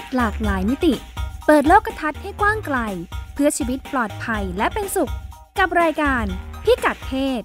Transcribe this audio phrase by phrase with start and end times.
[0.00, 0.94] ศหลากหลายมิติ
[1.46, 2.78] เปิดโลกทัศน์ให้กว้างไกล
[3.34, 5.12] เพื่อชีวิตปลอดภัยและเป็นสุข
[5.58, 6.24] กับรายการ
[6.64, 7.42] พิกัดเพศ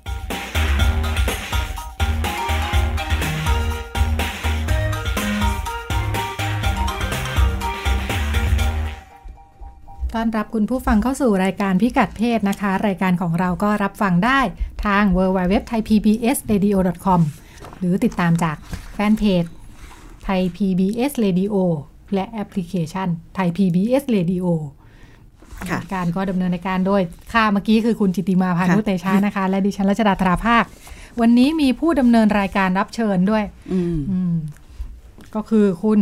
[10.16, 14.40] ต้อนรับคุณผู้ฟังเข้าสู่รายการพิกัดเพศนะคะ รายการของเราก็รับฟังได้
[14.86, 16.78] ทาง w w w t h a i p b s r a d i o
[17.06, 17.22] c o m
[17.78, 18.56] หรือติดตามจาก
[18.94, 19.44] แฟนเพจ
[20.24, 21.56] ไทย PBS Radio
[22.14, 24.46] และแอปพลิเคชันไทย PBS Radio
[25.70, 27.02] ค่ะรายการก็ดำเนินรายการโดย
[27.34, 30.64] ค่าเมื่อกี้คือคุณจิตติมาพานุค่ะเตชานะคะ และดิฉันรัชดาธราภาค
[31.22, 34.34] วันนี้มีผู้ดำเนินรายการรับเชิญด้วยอืมอืม
[35.36, 36.00] ก็คือคุณ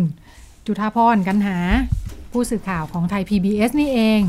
[0.65, 1.57] จุธาพรกันหา
[2.31, 4.21] ผู้สื่อข่าวของไทย PBS นี่เอง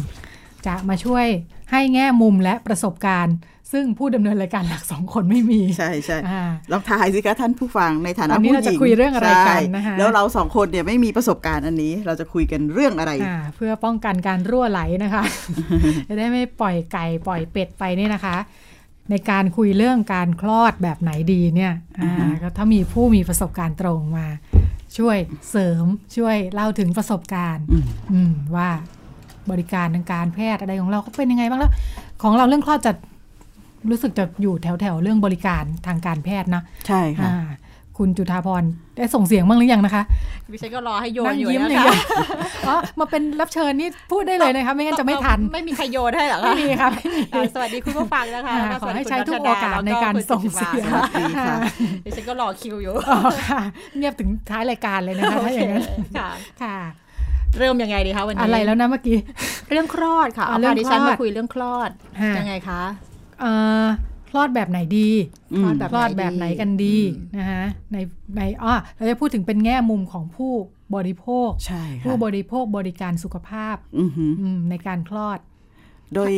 [0.66, 1.26] จะมาช่วย
[1.70, 3.36] ให้แง่มุมและประสบการณ์
[3.72, 15.22] ซึ่งผู้ดำเนินรายการหลักสองคนไม่มี ใช่ใช่อ่าลองทายสิคะท่านผู้ฟังในฐานะวันนี้ผู้เราหจะญิงคุยเรื่องอะไรกันใช่นะคะแล้วเราสองคนเนี่ยไม่มีประสบการณ์อันนี้ เราจะคุยกันเรื่องอะไรอ่าเพื่อป้องกันการรั่วไหลนะคะ
[16.08, 18.36] จะได้ไม่ปล่อยไก่ปล่อยเป็ดไปเนี่ยนะคะ
[19.10, 22.12] ในการคุยเรื่องการคลอดแบบไหนดีเนี่ยอ่า
[22.42, 24.28] ก็ถ้ามีผู้มีประสบการณ์ตรงมา
[24.98, 25.16] ช่วย
[25.50, 25.84] เสริม
[26.16, 28.70] ช่วยเล่าถึงประสบการณ์อืมอืมว่า
[29.52, 31.72] บริการทางการแพทย์อะไรของเราเขาเป็นยังไงบ้างแล้ว
[32.22, 32.92] ของเราเรื่องคลอดจะ
[33.90, 37.48] รู้สึกจะอยู่แถวแถวๆเรื่องบริการทางการแพทย์นะใช่ค่ะอ่า
[38.02, 38.64] คุณจุธาพร
[38.96, 40.02] ได้ส่งเสียงบ้างหรือยังนะคะ
[40.52, 41.96] ดิฉันก็รอให้โยนนั่งอยู่ยิ้มนะอย่างคะเดียว
[42.68, 51.46] อ๋อมาเป็นรับเชิญนี่พูดได้เลยนะคะ ไม่งั้นจะไม่ทัน ไม่มีใครโยนให้เหรอไม่คะมีค่ะไม่มีอ่าสวัสดีคุณผู้ฟังนะคะอ่าแล้วก็ขอให้สวัสดีใช้คุณทุกรัโอชดกาสในการส่งเสียงสวัสดีค่ะ
[52.04, 53.60] ดิฉันก็รอคิวอยู่อ๋อค่ะ
[53.96, 56.28] เงียบถึงท้ายรายการเลยนะคะถ้าอย่างนั้นโอเคค่ะ
[56.62, 56.76] ค่ะ
[57.58, 59.16] เริ่มยังไงดีคะวันนี้ อะไรแล้วนะเมื่อกี้
[59.70, 61.90] เรื่องคลอดค่ะอ่าเอาเรื่อพางดิฉันคลอดมาคุยเรื่องคลอด
[62.22, 62.82] ฮะยังไงคะ
[63.40, 63.86] เอ่อ
[64.30, 65.10] คลอดแบบไหนดี
[65.52, 65.62] อืม
[65.92, 66.96] คลอดแบบไหนกันดี
[67.38, 67.96] นะคะใน
[68.36, 70.52] ในอ้อเราจะพูดถึงเป็นแง่มุมของผู้
[70.94, 75.38] บริโภคใช่ค่ะผู้บริโภคบริการสุขภาพอือหืออืมในการคลอด
[76.14, 76.32] โดย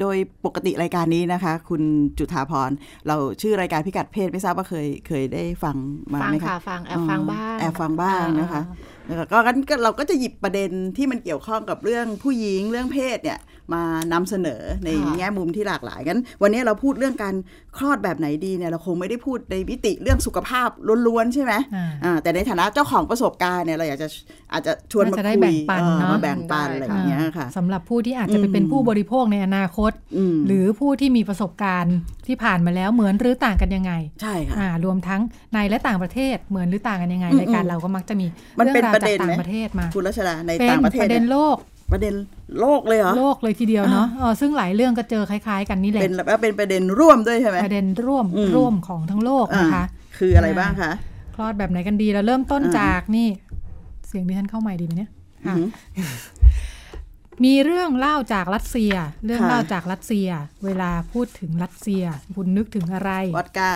[0.00, 1.82] โดยปกติรายการนี้นะคะ คุณ
[2.18, 2.70] จุธาพร
[3.08, 5.76] เราชื่อรายการพิกัดเพศไม่ทราบว่าเคยเคยได้ฟัง
[6.12, 8.62] มาฟังไหมค่ะคะฟังแอบฟังบ้างแอบฟังบ้างนะคะ
[9.06, 13.38] แล้วก็งั้นก็เราก็จะหยิบประเด็นที่มันเกี่ยวข้องกับเรื่องผู้หญิงเรื่องเพศเนี่ย
[13.74, 13.82] มา
[14.12, 17.34] นำเสนอในค่ะแง่มุมที่หลากหลายงั้นวันนี้เราพูดเรื่องการ
[17.76, 20.68] คลอดแบบไหนดีเนี่ยเราคงไม่ได้พูดในมิติเรื่องสุขภาพ
[21.06, 24.08] ล้วนๆใช่ไหมอ่าอ่าแต่ในฐานะเจ้าของประสบการณ์เนี่ยเราอยากจะ
[24.52, 33.92] อาจจะชวนมาน่าจะได้คุแบ่ยงปันเออเนอะมาแบ่งปันได้อะไรอย่างเงี้ยค่ะสำหรับผู้ที่อาจจะไปเป็นอืมผู้บริโภคในอนาคตอืมหรือผู้ที่มีประสบการณ์ที่ผ่านมาแล้วเหมือนหรือต่างกันยังไง
[34.22, 35.20] ใช่ค่ะอ่ารวมทั้ง
[35.52, 38.26] ในและต่างประเทศเหมือนหรือต่างกันยังไงอืมรายการเราก็มักจะมี
[38.58, 41.56] มันเป็นองาวประเด็นจากไหมต่างประเทศมาคุณรัชดาในเป็นต่างประเทศประเด็นเนี่ยโลก
[41.92, 42.14] ประเด็น
[42.60, 49.84] โลกเลยเหรอ โลกเลยทีเดียวเนาะเออซึ่งหลายเรื่องก็เจอคล้าย ๆ กันนี่แหละ เป็นแล้วเป็นประเด็นร่วมด้วยใช่ไหมประเด็นร่วมอืมร่วมของทั้งโลกอ่านะคะ
[50.18, 50.92] คืออะไรบ้างคะ
[51.34, 53.28] คลอดแบบไหนกันดีเราเริ่มต้นอ่าจากนี่
[54.08, 55.10] เสียงดิฉันเข้าใหม่ดีไหมเนี่ย
[55.46, 55.68] อืค่ะอหือ
[57.44, 58.92] มีเรื่องเล่าจากรัสเซีย
[59.24, 60.28] เรื่องค่ะเล่าจากรัสเซีย
[60.64, 62.04] เวลาพูดถึงรัสเซีย
[62.36, 63.70] คุณนึกถึงอะไรวอดก้า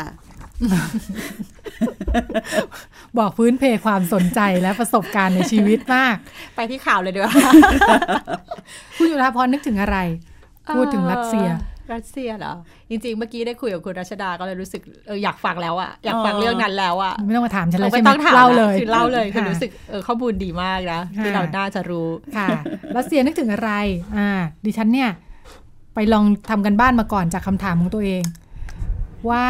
[3.19, 6.17] บอกพื้นเพความสนใจและประสบการณ์ในชีวิตมาก
[6.57, 7.35] ไปที่ข่าวเลยดีกว่า
[8.97, 9.99] คุณยุทธาพรนึกถึงอะไร
[10.75, 11.49] พูดถึงรัสเซีย
[11.93, 12.55] รัสเซียเหรอ
[12.91, 22.49] จริงๆ เมื่อกี้ได้คุยกับคุณรัชดาก็เลยรู้สึกเอออยากฟังแล้วอะอยากฟังอ๋อเรื่องนั้นแล้วอะไม่ต้องมาถามฉันแล้วไม่ใช่ไหมต้องถามเล่านะเลยคือเล่าเลยคือค่ะรู้สึกเออข้อมูลดีมากนะค่ะที่เราน่าจะรู้ค่ะ
[22.97, 23.71] รัสเซียนึกถึงอะไร
[24.19, 24.31] อ่า
[24.65, 25.11] ดิฉันเนี่ย
[25.95, 28.23] ไปลองทำกันบ้านมาก่อนจากคำถามของตัวเอง
[29.31, 29.45] ว่า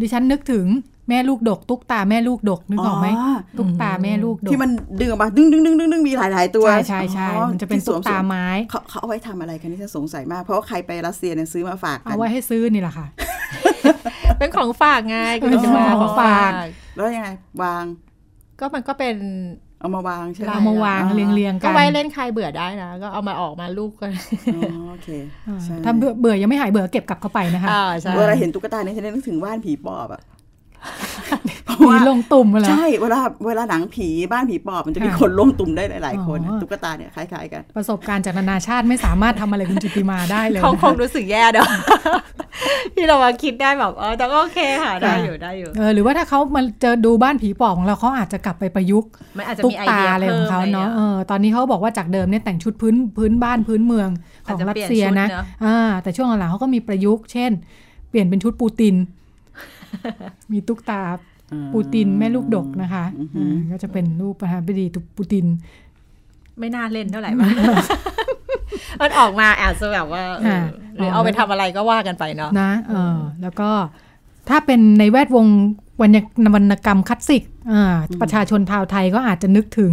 [0.00, 0.66] ดิฉันนึกถึง
[1.08, 3.08] แม่ลูกดก ตุ๊กตาแม่ลูกดกนึกออกไหม
[3.58, 4.70] ตุ๊กตาแม่ลูกดกที่มัน
[5.00, 13.06] ดึงออกมาดึงดึงดึงดึงดึงมีหลายหลายๆตัว ใช่ใช่ใช่อ๋อมันจะเป็นที่สตุ๊วกมตาไม้เขาเขาเอาไว้ทำอะไรกันนี่ฉันสงสัยมาก เพราะว่าใครไปรัสเซียเนี่ยซื้อมาฝากกัเอานไว้ให้ซื้อนี่แหละค่ะ
[14.38, 16.52] เป็นของฝากไงคุณเป็นจะมาของของฝาฝากก
[16.94, 17.28] แล้วยังไง
[17.62, 17.84] วาง
[18.60, 19.16] ก็มันก็เป็น
[19.80, 24.10] เอามาวางใช่ไหมเอามาวางอ๋อเรียงเรียงๆกัก็นไว้เล่นใครเบื่อได้นะ ก็เอามาออกมาลูกกัน
[24.54, 25.08] อ๋อโอเค
[25.48, 30.33] อ่าใช่ถ้าเบื่อเบื่อยังไม่หายเบื่อเก็บกลับเข้าไปนะคะอ่าใช่เวลาเห็นตุ๊กตาเนี่ยฉันนึกถึงบ้านผีปอบอะเพราะ
[31.68, 41.64] ผีว่าลงตุ่มมาแล้วใช่เวลาเวลาหนังผีบ้านผีปอบมันจะมีค่ะคนล้มตุ่มได้หลาย ๆ คนอ๋อตุ๊กตาเนี่ยคล้าย ๆ กัน ประสบการณ์จากนานาชาติไม่สามารถทำอะไรคุณจิตติมาได้เลยเขานะะคงรู้สึกแย่เด้อ
[42.94, 54.08] ที่เรามาคิดได้แบบเออแต่ก็โอเคค่ะได้อยู่ได้อยู่เออหรือว่าถ้าเขามาเจอดูบ้านผีปอบของเราเขาอาจจะกลับไปประยุกต์มันอาจจะตุ๊มีกไอตาเดียอะไรของเขาเนาะเอพิ่มอตอนนี้เขาบอกว่าจากเดิมเนี่ยแต่งชุดพื้นพื้นบ้านพื้นเมือง
[54.46, 57.50] ขอาจองจะรัสเปลี่ยนเซียนะชุดเนอะอ่าแต่ช่วงหลังๆเขาก็มีประยุกต์ เช่น
[58.10, 58.94] เปลี่ยนเป็นชุดปูติน
[60.52, 61.00] มีตุ๊กตา
[61.72, 64.86] ปูตินแม่ลูกดกนะคะอือหืออ่าก็จะเป็นรูปประธานาธิบดี
[65.16, 65.46] ปูติน
[66.58, 67.50] ไม่น่าเล่นเท่าไหร่มั้ง
[69.00, 70.60] มันออกมาอาจจะแบบว่าเออค่ะ
[70.96, 73.70] หรือเอาไปทำอะไรก็ว่ากันไปเนาะนะเออแล้วก็
[74.48, 75.46] ถ้าเป็นในแวดวง
[76.00, 76.10] วรร
[76.44, 77.42] ณวรรณกรรมคลาสสิก
[77.72, 79.92] อ่าประชาชนชาวไทยก็อาจจะนึกถึง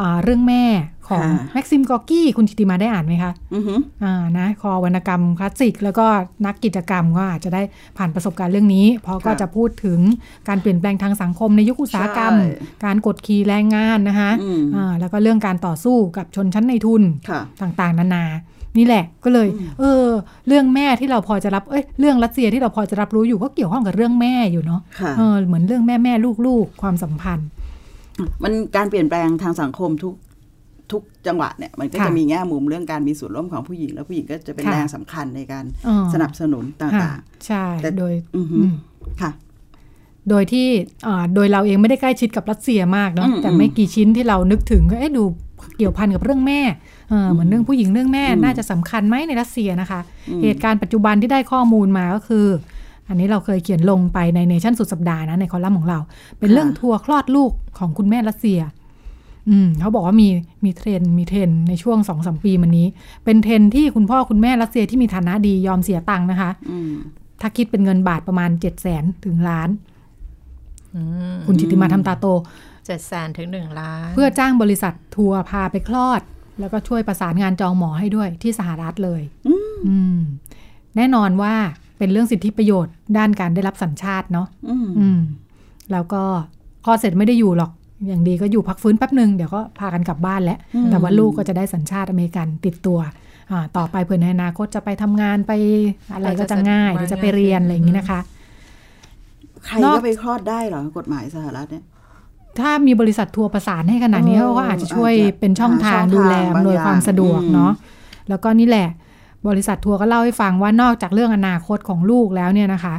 [0.00, 0.64] อ่าเรื่องแม่
[1.08, 6.06] ของค่ะแม็กซิมกอร์กี้คุณธิติมาได้อ่านไหมคะอือหืออ่านะคอวรรณกรรมคลาสสิก แล้วก็
[6.46, 7.62] นักกิจกรรมก็อาจจะได้
[7.96, 9.98] ผ่านประสบการณ์เรื่องนี้ เพราะก็ค่ะจะพูดถึง
[10.48, 18.24] การเปลี่ยนแปลงทางสังคมในยุคอุตสาหกรรมใช่การกดขี่แรงงานนะคะอืมอ่าแล้วก็เรื่องการต่อสู้กับชนชั้นในทุนค่ะต่างๆ นานา
[18.78, 20.04] นี่แหละก็เลย เออ
[20.48, 27.48] เรื่องแม่ที่เราพอจะรับเอ้ยเรื่องรัสเซียที่เราพอจะรับรู้อยู่ก็เกี่ยวข้องกับเรื่องแม่อยู่เนาะค่ะเออเหมือนเรื่องแม่แม่ลูกลูกๆ ความสัมพันธ์
[28.42, 30.14] มันการเปลี่ยนแปลงทางสังคมทุก
[30.92, 37.16] ทุกจังหวะเนี่ยมันก็ค่ะจะมีแง่มุมเรื่องการมีส่วนร่วมของผู้หญิง แล้วผู้หญิงก็จะเป็นค่ะแรงสำคัญในการเออสนับสนุนต่ค่ะาง
[37.46, 38.74] ใช่แต่โดยๆอือหือือม
[39.20, 39.30] ค่ะ
[40.28, 40.68] โดยที่
[41.06, 45.24] อ่าโดยเราเองไม่ได้ใกล้ชิดกับรัสเซียมากเนาะอืมแต่ไม่กี่ชิ้นที่เรานึกถึงก็เอ๊ะดู
[45.76, 46.60] เกี่ยวพันกับเรื่องแม่
[47.10, 52.46] เออเหมือนเรื่องผู้หญิงเรื่องแม่อืมน่าจะสำคัญไหมในรัสเซียนะคะอืมเหตุการณ์ปัจจุบันที่ได้ข้อมูลมาก็คือ
[53.08, 55.98] อันนี้เราเคยเขียนลงไปในเนชั่นสุดสัปดาห์นะในคอลัมน์ของเรา
[56.38, 58.60] เป็นเรื่องทัวร์คลอดลูกของคุณแม่รัสเซีย
[59.50, 60.28] อืมเขาบอกว่ามี
[60.64, 62.86] มีเทรนด์มีเทรนด์ในช่วงสองสามปีมานี้
[63.24, 66.92] เป็นเทรนด์ที่คุณพ่อคุณแม่รัสเซียที่มีฐานะดียอมเสียตังค์นะคะอืม
[67.40, 69.68] ถ้าคิดเป็นเงินบาทประมาณเจ็ดแสนถึงล้าน
[70.94, 71.00] อื
[71.34, 72.26] มคุณจิตติมาทำตาโต
[72.86, 76.22] เจ็ดแสนถึงหนึ่งล้าน เพื่อจ้างบริษัททัวร์พาไปคลอด
[76.60, 79.22] แล้วก็ช่วยประสานงานจองหมอให้ด้วยที่สหรัฐเลย
[79.88, 80.18] อืม
[80.96, 81.54] แน่นอนว่า
[81.98, 85.20] เป็นเรื่องสิทธิประโยชน์ด้านการได้รับสัญชาติเนาะอืมอืม
[85.92, 86.22] แล้วก็
[86.84, 87.70] คลอดเสร็จไม่ได้อยู่หรอก
[88.06, 90.58] อย่างดีก็อยู่พักฟื้นแป๊บหนึ่งเดี๋ยวก็พากันกลับบ้านแล้ว
[90.90, 92.98] แต่ว่าลูกก็จะได้สัญชาติอเมริกันติดตัว
[93.50, 95.52] อ่าต่อไปเผื่อในอนาคตจะไปทำงานไป
[96.14, 98.20] อะไรก็จะง่ายหรือจะไปเรียนอะไรอย่างนี้นะคะ
[99.64, 101.82] ใครนอกก็ไปคลอดได้เหรอกฎหมายสหรัฐเนี่ย
[102.60, 107.72] ถ้ามีบริษัททัวร์ประสานให้ขนาดนี้เออเขาก็อาจจะช่วยอาจจะเป็นช่องทางหาช่องดูแลทางบางอำนวยความอย่างสะดวกอืมเนาะ
[108.28, 108.88] แล้วก็นี่แหละ
[109.48, 112.94] บริษัททัวร์ก็เล่าให้ฟังว่านอกจากเรื่องอนาคตของลูกแล้วเนี่ยนะคะ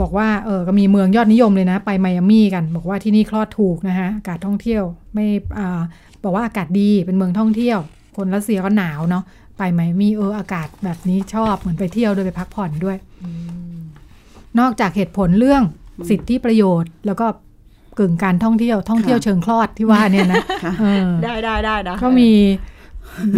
[0.00, 4.82] บอกว่าเออก็มีเมืองยอดนิยมเลยนะ ไปไมอามี่กัน บอกว่าที่นี่คลอดถูกนะคะอากาศท่องเที่ยว
[5.14, 5.26] ไม่
[5.58, 5.80] อ่า
[6.24, 7.78] บอกว่าอากาศดีเป็นเมืองท่องเที่ยว
[8.16, 9.24] คนรัสเซียก็หนาวเนาะ
[9.58, 12.96] ไปไมอามี่เอออากาศแบบนี้ชอบเหมือนไปเที่ยวโดยไปพักผ่อนด้วย
[14.60, 15.62] นอกจากเหตุผลเรื่อง
[16.10, 17.26] สิทธิประโยชน์ แล้วก็
[17.98, 22.30] กึ่งการท่องเที่ยวท่องเที่ยวค่ะเชิงคลอดที่ว่าเนี่ยนะค่ะเออได้ได้ได้นะก็มี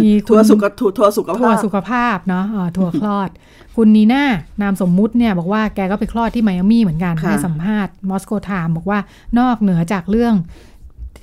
[0.03, 3.29] มีคุณทัวร์สุขทัวร์ทัวร์สุขทัภาวพร์สุขภาพเนาะอ่าทัวร์คลอด
[3.75, 4.23] คุณนีน่า
[4.61, 8.99] นามสมมุติเนี่ยบอกว่าแกก็ไปคลอดที่ไมอามี่เหมือนกันค่ะให้สัมภาษณ์มอสโกไทม์บอกว่า
[9.39, 10.33] นอกเหนือจากเรื่อง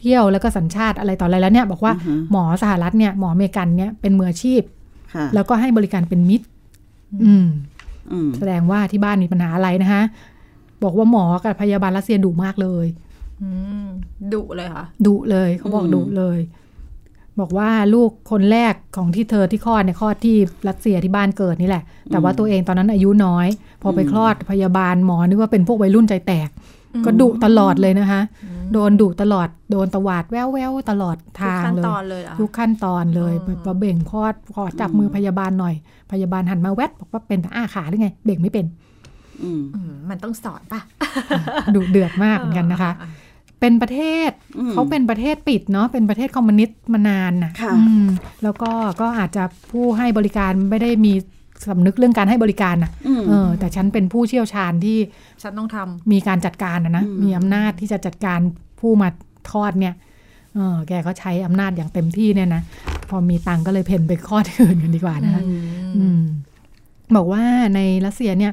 [0.00, 4.62] เที่ยวแล้วก็สัญชาติอะไรต่ออะไรแล้วเนี่ยบอกว่าอือฮึหมอสหรัฐเนี่ยหมออเมริกันเนี่ยเป็นมืออาชีพ
[5.14, 6.46] ค่ะแล้วก็ให้บริการเป็นมิตร
[7.24, 7.46] อืม
[8.12, 10.02] อืมแสดงว่าที่บ้านมีปัญหาอะไรนะคะ
[10.82, 12.86] บอกว่าหมอกับพยาบาลรัสเซียดุมากเลย
[13.42, 13.48] อื
[13.84, 13.86] ม
[14.34, 16.38] ดุเลยค่ะดุเลยเขาบอกอืมดุเลย
[17.40, 20.36] บอกว่าลูกคนแรกของที่เธอที่คลอดเนี่ยคลอดที่
[20.68, 23.48] รัสเซียที่บ้านเกิดนี่แหละ แต่ว่าตัวเองตอนนั้นอายุน้อย
[23.82, 26.48] พอไปคลอดพยาบาลหมอนึกว่าเป็นพวกวัยรุ่นใจแตก
[27.04, 28.20] ก็ดุตลอดเลยนะคะ
[28.72, 35.74] โดนดุตลอดโดนตวาดแววแววๆตลอดทุกทางขั้นเลยตอนเลยเหรอทุกขั้นตอนเลยอืมแบบว่าเบ่งคลอดขอจับมือพยาบาลหน่อย
[36.12, 38.66] พยาบาลหันมาแวดบอกว่าเป็นแต่อ้าขาหรือไง เบ่งไม่เป็น
[39.42, 40.80] อืมอืมมันต้องสอนป่ะ
[41.74, 42.92] ดุเดือดมากเหมือนกันนะคะ
[43.60, 48.06] เป็นประเทศอืมเขาเป็นประเทศปิดเนาะเป็นประเทศคอมมิวนิสต์มานานน่ะค่ะอืม
[48.42, 48.70] แล้วก็
[49.00, 51.12] ก็อาจจะผู้ให้บริการไม่ได้มี
[51.68, 54.98] สำนึกเรื่องการให้บริการน่ะอืมเออ แต่ฉันเป็นผู้เชี่ยวชาญที่
[55.42, 58.40] ฉันต้องทำมีการจัดการนะนะอืมมีอำนาจที่จะจัดการ
[58.80, 59.08] ผู้มา
[59.50, 59.94] ทอดเนี่ย
[60.54, 62.62] เออแกก็ใช้อำนาจอย่างเต็มที่เนี่ยนะ
[63.08, 65.42] พอมีตังค์ก็เลยเพ่นไปคลอดที่อื่นกันดีกว่านะคะ
[65.98, 66.20] อืม
[67.16, 67.42] บอกว่า
[67.74, 68.52] ในรัสเซียเนี่ย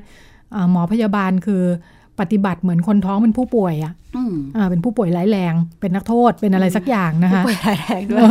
[0.55, 1.63] อ่าหมอพยาบาลคือ
[2.20, 8.22] ปฏิบัติเหมือนคนท้องเป็นผู้ป่วยอะอืมอ่าเป็นผู้ป่วยร้ายแรง เป็นนักโทษเป็นอะไรสักอย่างนะคะป่วยร้ายแรงด้วย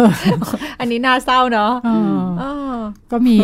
[0.80, 2.76] อันนี้น่าเศร้าเนาะเออเออ
[3.12, 3.36] ก็มี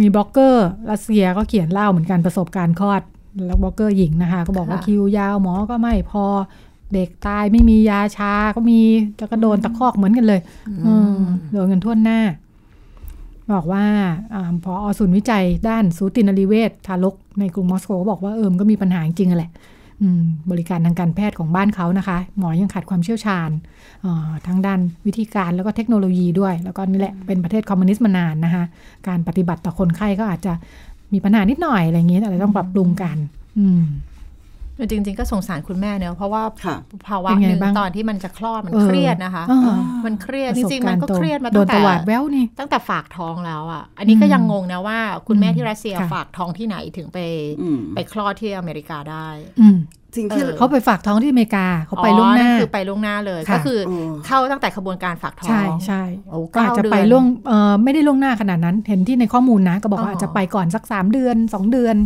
[0.00, 3.02] มีบล็อกเกอร์รัสเซียก็เขียนเล่าเหมือนกันประสบการณ์คลอด
[3.46, 6.24] แล้วบล็อกเกอร์หญิงนะคะ ก็บอกว่าค่ะคิวยาวหมอก็ไม่พอ
[6.94, 8.80] เด็กตายไม่มียาชาก็มี
[9.20, 10.40] จะกระโดนตะคอกเหมือนกันเลย
[10.84, 11.12] เออ
[11.52, 12.20] โดนกันทั่วหน้า
[13.52, 13.84] บอกว่า
[14.34, 19.77] อาพอศูนย์วิจัยด้านสูตินรีเวชทารกในกรุงมอสโกก็บอกว่าเออมันก็มีปัญหาจริงๆอะแหละอืม
[20.50, 23.50] บริการทางการแพทย์ของบ้านเขานะคะ หมอยังขาดความเชี่ยวชาญ
[24.46, 28.64] ทั้งด้านวิธีการแล้วก็เทคโนโลยีด้วย แล้วก็นี่แหละเป็นประเทศคอมมิวนิสต์มานานนะคะ
[29.08, 30.52] การปฏิบัติต่อคนไข้ก็อาจจะ
[31.12, 33.16] มีปัญหานิดหน่อยอะไรอย่างเงี้ยอะไรต้องปรับปรุงกัน
[33.58, 33.82] อืม
[34.90, 36.76] จริง ๆ ก็สงสารคุณแม่เนอะเพราะว่าค่ะ
[37.08, 47.18] ภาวะเป็นหไงนึ่งบ้างตอนที่มันจะคลอดมันเออเครียดนะคะเออมันเครียดปจระสบริงๆกามันณ์ก็ตรงเครียดมาโดตั้นงตแต่วาดแววนี่ตั้งแต่ฝากท้องแล้วอะ อันนี้ก็อืมยังงงนะว่าคุณแม่อืมที่รัสเซียค่ะฝากท้องที่ไหนถึงไป
[47.62, 49.26] อืมไปคลอดที่อเมริกาได้
[49.60, 49.78] อืม
[50.16, 61.96] สิ่งที่เออเขาไปฝากท้องที่อเมริกาเขาไปล่วงหน้าอ๋อคือไปล่วงหน้าเลยค่ะก็คือโอ้เข้าตั้งแต่ขบวนการฝากท้องใช่ใช่โอ้ก็อาจจะเก้าเดือนไปล่วงเออไม่ได้ล่วงหน้าขนาดนั้น เห็นที่ในข้อมูลนะ ก็บอกว่าอ๋อออาจจะไปก่อนสักสามเดือนสองเดือน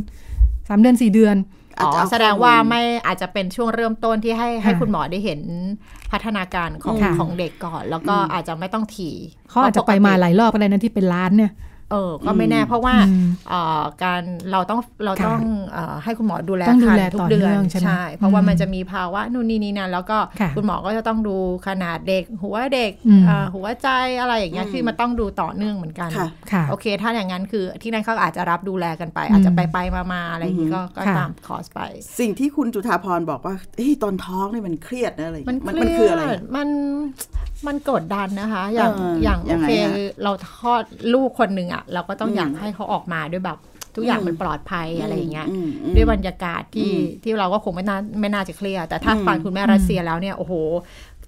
[0.68, 1.36] สามเดือนสี่เดือน
[1.78, 5.40] อ๋อจจะเอแสดงว่าไม่อาจจะเป็นช่วงเริ่มต้นที่ให้ให้ค่ะคุณหมอได้เห็น
[6.12, 9.14] พัฒนาการของค่ะของเด็กก่อน แล้วก็อาจจะไม่ต้องถี่
[9.50, 11.50] เขาอาจจะไปมาหลายรอบก็ได้นะที่เป็นล้านเนี่ย
[11.92, 14.22] เออ ก็ไม่แน่เพราะว่าอืมเอ่อการ
[14.52, 23.88] เราต้องเราค่ะต้องเอ่อให้คุณหมอดูแลต้องดูคันแลทุต่กอเดือนเนื่องใช่ไหมเพราะว่าอืมมันจะมีภาวะนู่นนี่นี่นั่นแล้วก็ค่ะคุณหมอก็จะต้องดูขนาดเด็ก หัวเด็กอืมเอ่อหัวใจ
[24.20, 31.80] อะไรอย่างเงี้ยคือมันต้องดูต่อเนื่องเหมือนกันค่ะค่ะโอเค ถ้าอย่างนั้นคือที่นั่นเขาอาจจะรับดูแลกันไปอืมอาจจะไปไปมามาอะไรอย่างงี้ก็ก็ค่ะตามคอร์สไป
[32.18, 36.68] สิ่งที่คุณจุธาพรบอกว่าเฮ้ยตอนท้องนี่มันเครียดนะอะไรอย่างมันเงี้ยเคมันรีคือยอะไรดมัน
[37.66, 39.92] มันกดดันนะคะ อย่างเอออย่างยัโองไงเคอะ
[40.22, 40.82] เราทอด
[41.14, 43.58] ลูกคนหนึ่งอะ เราก็ต้องอืมอยากให้เขาออกมาด้วยแบบ
[43.96, 50.54] ทุกอย่างอืมมันปลอดภัยอะไรอย่างเงี้ยอืมอืมด้วยบรรยากาศที่อืมที่เราก็คงไม่น่าไม่น่าจะเครียดแต่ถ้าอืมฟังคุณแม่รัสเซียแล้วเนี่ยโอ้โห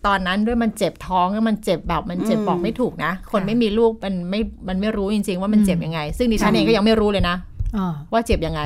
[0.06, 7.36] ตอนนั้นด้วยมันเจ็บท้องแล้วมันเจ็บแบบมันเจ็บอืมบอกไม่ถูกนะ คนค่ะไม่มีลูกมันไม่มันไม่รู้จริง ๆ ว่ามันเจ็บยังไง ซึ่งดิฉันเองก็ยังไม่รู้เลยนะ
[7.76, 8.62] อ๋อว่าเจ็บยังไง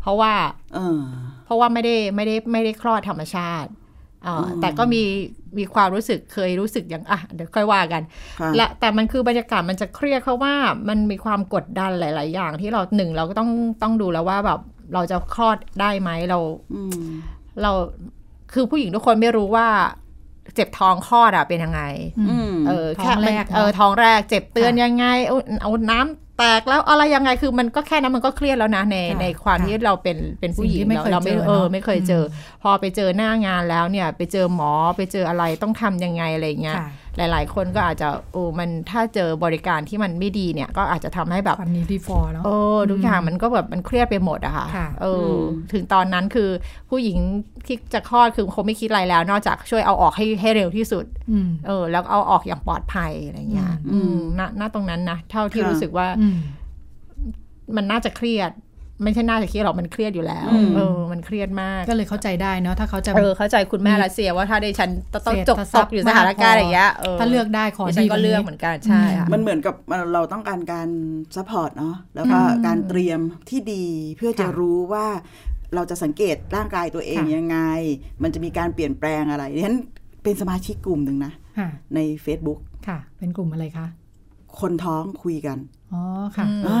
[0.00, 0.32] เพราะว่า
[0.74, 1.00] เออ
[1.44, 3.87] เพราะว่าไม่ได้ไม่ได้ไม่ได้คลอดธรรมชาติอ่าอืม
[4.60, 5.02] แต่ก็มี
[5.58, 8.02] มีความรู้สึกเคยรู้สึกอย่างอะเดี๋ยวค่อยว่ากัน
[8.40, 10.54] ค่ะและแต่มันคือบรรยากาศมันจะเครียดเพราะว่า
[10.88, 13.50] มันมีความกดดันหลาย ๆ อย่างที่เราหนึ่งเราก็ต้อง
[13.82, 14.60] ต้องดูแล้วว่าแบบ
[14.94, 16.38] เราจะคลอดได้ไหมเรา
[16.74, 17.00] อืม
[17.62, 17.72] เรา
[18.52, 19.66] คือผู้หญิงทุกคนไม่รู้ว่า
[20.54, 21.82] เจ็บท้องคลอดอะเป็นยังไง
[22.28, 32.24] อืมเออท้แค่องแรกมันเออเนอะท้องแรกเจ็บเตือนค่ะยังไงเอาเอาน้ำ แตกแล้วอะไรยังไงคือมันก็แค่นั้นมันก็เครียดแล้วนะในค่ะในความค่ะที่เราเป็นเป็นผู้หญิงสิ่งที่ไม่เราเคยเราไม่เจอเออเนอะไม่เคยเจออ
[32.62, 42.54] พอไปเจอหน้างานแล้วเนี่ย ไปเจอหมอไปเจออะไรต้องทำยังไงอะไรเงี้ยค่ะหลาย ๆ คนก็อาจจะโอ้มันถ้าเจอบริการที่มันไม่ดีเนี่ยก็อาจจะทำให้แบบวันนี้ดีฟอร์เนาะโอ้
[42.90, 46.50] ทุกอย่างมันก็แบบมันเครียดไปหมดอะค่ะค่ะเอออมถึงตอนนั้นคือ
[46.90, 47.18] ผู้หญิง
[47.66, 56.38] ที่จะคลอดคือคงไม่คิดอะไรแล้ว นอกจากช่วยเอาออกให้ให้เร็วที่สุดอืมเออ แล้วเอาออกอย่างปลอดภัยอะไรเงี้ยอือืมมณณตรงนั้นนะเท่าที่ค่ะรู้สึกว่าอืม
[57.76, 58.50] มันน่าจะเครียด
[59.02, 69.74] ไม่ใช่น่าจะเครียดหรอกมันเครียดอยู่แล้วอืมเออมันเครียดมากก็เลยเข้าใจได้เนาะถ้าเขาจะเออเข้าใจคุณแม่รัสเซียว่าถ้าได้ฉันต้องเศรษฐจกทรัตพกย์อยู่สถานการณ์อะไรอย่างเงี้ยมากพอถ้าเลือกได้ขอดิฉัดีนก็ว่าเลือกนี้เหมือนกันใช่ค่ะมันเหมือนกับ
[70.12, 70.88] เราต้องการการ
[71.36, 73.84] ซัพพอร์ตเนาะแล้วก็อืมการเตรียมที่ดี
[74.16, 75.06] เพื่อจะค่ะรู้ว่า
[75.74, 77.58] เราจะสังเกตร่างกายตัวเองค่ะยังไง
[78.22, 79.76] มันจะมีการเปลี่ยนแปลงอะไรดิฉัน
[80.22, 83.86] เป็นสมาชิกกลุ่มหนึ่งนะค่ะใน Facebook ค่ะ เป็นกลุ่มอะไรคะ
[84.60, 85.58] คนท้องคุยกัน
[85.94, 86.02] อ๋อ
[86.36, 86.80] ค่ะอืมอ่า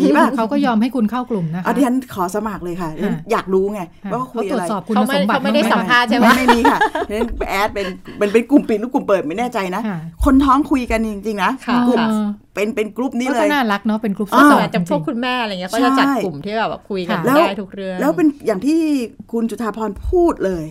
[0.00, 6.78] มีป่ะเขาก็ยอมให้คุณเข้ากลุ่มนะคะอะดิฉันขอสมัครเลยค่ะดิฉันค่ะอยากรู้ไงค่ะว่าเขาคุเขายตรอะวจไรสอบคุณเขาสไม่มบัติเขาไม่ได้บ้งหสัมภาษณ์ใช่ไหมไม่ไม่มีค่ะ
[7.08, 7.86] ดิฉันแอดเป็น
[8.18, 18.80] เป็นเป็นกลุ่มปิดหรือกลุ่มเปิดไม่แน่ใจนะค่ะคนท้องคุยกันจริงๆนะค่ะกลุ่มเออเป็นเป็นกลุ่มนี้ก็เลยน่ารักเนาะเป็นกลุ่มอ่าสส่อวนนจะพวกจริงคุณแม่อะไรเงี้ยก็จะจัดใช่กลุ่มที่แบบว่าคุยกันค่ะแล้วได้ทุกเรื่องแล้วเป็นอย่างที่
[19.32, 20.64] คุณจุธาพรพูดเลย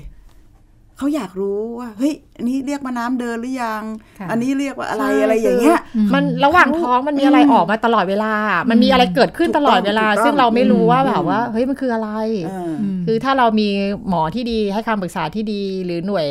[0.98, 3.84] เขาอยากรู้ว่าเฮ้ยอันนี้เรียกว่าน้ำเดินหรือยัง
[4.20, 8.34] ค่ะอันนี้เรียกว่าอะไรใช่อะไรอย่างเงี้ยอืมมันระหว่างท้องมันมีอะไรอืมออกมาตลอดเวลา
[8.70, 12.10] มันมีอะไรเกิดขึ้นตลอดเวลาถูกต้องซึ่งเราไม่รู้ว่าอืมแบบว่า เฮ้ยมันคืออะไร
[12.46, 13.68] เออมคือถ้าเรามี
[14.10, 16.28] หมอที่ดีให้คำปรึกษาที่ดีหรือหน่วย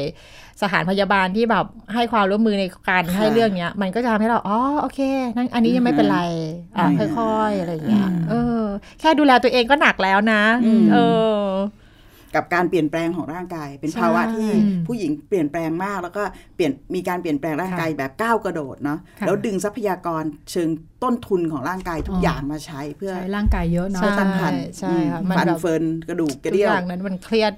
[0.63, 5.01] สถานพยาบาลที่แบบให้ความร่วมมือในการค่ะให้เรื่องเนี้ย มันก็จะทำให้เราอ๋อโอเค
[5.37, 6.21] นั่นอันนี้ยังไม่เป็นไร
[6.79, 8.63] อะอืมค่อยๆอะไรอย่างเงี้ยอืมเออ
[9.01, 10.99] แค่ดูแลตัวเองก็หนักแล้วนะอืมเอ
[11.35, 11.37] อ
[12.35, 16.23] กับการเปลี่ยนแปลงของร่างกาย เป็นใช่ภาวะที่อืมผู้หญิงเปลี่ยนแปลงมาก แล้วก็
[16.57, 20.69] เปลี่ยนมีการเปลี่ยนแปลงร่างกายแบบก้าวกระโดดเนาะค่ะแล้วดึงทรัพยากรเชิง
[21.03, 27.53] ต้นทุนของร่างกายทุกอ๋อออย่างมาใช้เพื่อใช้ร่างกายเยอะเนาะเพื่อตั้งครรภ์ใช่ค่ะอืมันฟันแบบเฟิร์นกระดูกกทุระกเดี่อยวย่างนั้นมันเครียด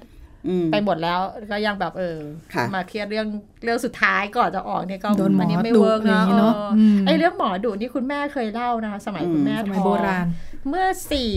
[0.49, 1.19] อืมไปหมดแล้ว
[1.51, 2.19] ก็ยังแบบเออ
[2.53, 3.27] ค่ะมาเครียดเรื่อง
[3.63, 10.25] เรื่องสุดท้ายก่อนจะออกเนี่ยก็โดนหมออันี้ไม่ดุเวิร์กอะไรอนะย่างงี้เนอะเอออืมไอเรื่องหมอดุนี่คุณแม่เคยเล่านะคะสมัยอืมคุณแม่สมัยท้องโบราณ
[10.69, 11.31] เมื่อสี่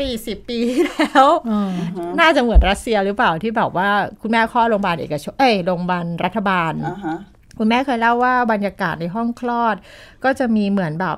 [0.00, 1.72] สี่สิบปีที่แล้วเออ
[2.20, 3.90] น่าจะเหมือนรัสเซียหรือเปล่าที่แบบว่า
[4.22, 7.16] คุณแม่คลอดโรงพยาบาลเอกชนเอ้ยโรงพยาบาลรัฐบาลอ่าฮะ
[7.58, 9.76] คุณแม่เคยเล่าว่าบรรยากาศในห้องคลอด
[10.24, 11.16] ก็จะมีเหมือนแบบ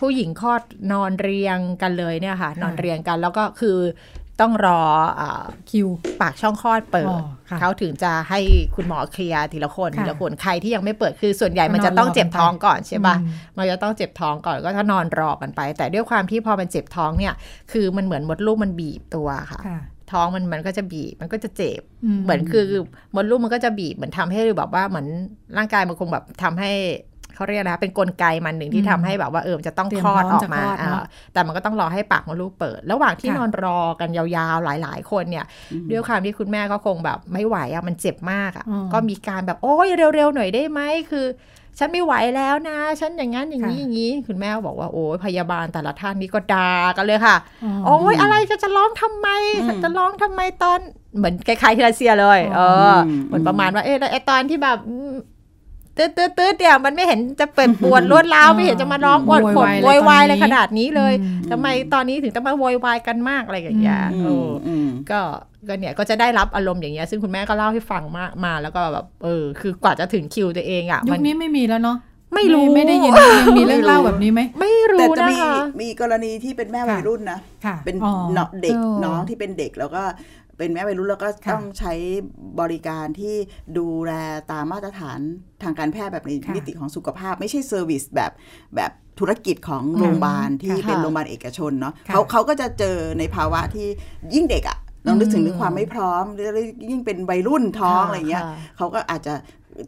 [0.00, 3.78] ผู้หญิงคลอดนอนเรียงกันเลยเนี่ยค่ะ นอนเรียงกันแล้วก็คือ
[4.40, 4.80] ต้องรอ
[5.20, 5.88] อ่าคิว
[6.20, 8.40] ปากช่องคลอดเปิอ๋ดอค่ะเขาถึงจะให้
[8.76, 17.34] คุณหมอเคลียร์ทีละคนค่ะทีละคนใครที่ยังไม่เปิดคือส่วนใหญ่มันก็นอนจะต้องรอกันเจ็บท้องก่อนใช่ปะอืมมันจะต้องเจ็บท้องก่อนก็ถ้านอนรอกันไป แต่ด้วยความที่พอมันเจ็บท้องเนี่ย
[17.72, 19.80] คือมันเหมือนมดลูกมันบีบตัวค่ะค่ะ
[20.12, 22.64] ท้องมันมันก็จะบีบมันก็จะเจ็บอืมเหมือนคือ
[23.14, 25.06] มดลูกมันก็จะบีบเหมือนทำให้แบบว่าเหมือน
[25.56, 26.72] ร่างกายมันคงแบบทำให้
[27.38, 35.46] เขาเรียกนะเป็นกลไกมันหนึ่งที่อืมทำให้แบบว่าเออมันจะต้องเตรียคมลอดพร้ออมอกมาจะคลอดเนอะอ่าแต่มันก็ต้องรอให้ปากมดลูกเปิด ระหว่างที่ค่ะนอนรอกันยาวๆหลายๆ คนเนี่ย
[35.90, 40.80] ด้วยความที่คุณแม่ก็คงแบบไม่ไหวอะมันเจ็บมากอะอืมก็มีการแบบโอ้ยเร็วๆหน่อยได้ไหม
[41.10, 41.26] คือ
[41.78, 49.28] ฉันไม่ไหวแล้วนะ ฉันอย่างนั้นอย่างนี้ค่ะอย่างนี้ คุณแม่ก็บอกว่าโอ้ยพยาบาลแต่ละท่านนี่ก็ด่ากันเลยค่ะอ๋อโอ้ยอะไรก็จะร้องทำไม
[49.62, 50.78] อืมจะร้องทำไมตอน
[51.18, 52.60] เหมือนคล้ายๆที่รัสเซียเลย เอ
[52.92, 55.12] ออมเหมือนประมาณว่าเอ๊ะแล้วไอตอนที่แบบอืม
[55.98, 61.12] ตืดตืดตืดเนี่ยมันไม่เห็นจะเปิดปวดรวดร้าวไม่เห็นจะมาร้องปวดปวดโวยวายอะไรขนาดนี้เลย
[61.50, 65.20] ทำไมตอนนี้ถึงต้องมาโวยวายกันมากอะไรอย่างเงี้ยอืเอมออืมก็
[65.68, 71.96] ก็เนี่ยก็จะได้รับอารมณ์อย่างเงี้ยซึ่งคุณแม่ก็เล่าให้ฟังมามาแล้วก็แบบเออ คือกว่าจะถึงคิวตัวเองอะยุมัคนนี้ไม่มีแล้วเนาะ
[72.34, 80.02] ไม่รู้ไม่ได้ยินยังมีเรื่องเล่าแบบนี้ไหมไม่แต่รู้จะนะมีคะมีกรณีที่เป็นแม่วัยรุ่นนะค่ะเป็นอ๋อเนาะเด็กเออน้องที่เป็นเด็กแล้วก็
[80.58, 81.94] เป็นแม่วัยรุ่นแล้วก็ค่ะต้องใช้
[82.60, 83.34] บริการที่
[83.78, 84.12] ดูแล
[84.52, 85.18] ตามมาตรฐาน
[85.62, 88.32] ทางการแพทย์แบบในค่ะมิติของสุขภาพ ไม่ใช่เซอร์วิสแบบ
[88.76, 93.86] แบบธุรกิจของโรงพยาบาลที่ค่ะเป็นโรงพยาบาลเอกชนเนาะค่ะเขาเขาก็จะเจอในภาวะที่
[94.34, 96.46] ยิ่งเด็กอะลองนึกถึงอืมถึงความไม่พร้อมหรือ
[96.90, 99.34] ยิ่งเป็นวัยรุ่นท้องค่ะอะไรเงี้ยค่ะเขาก็อาจจะ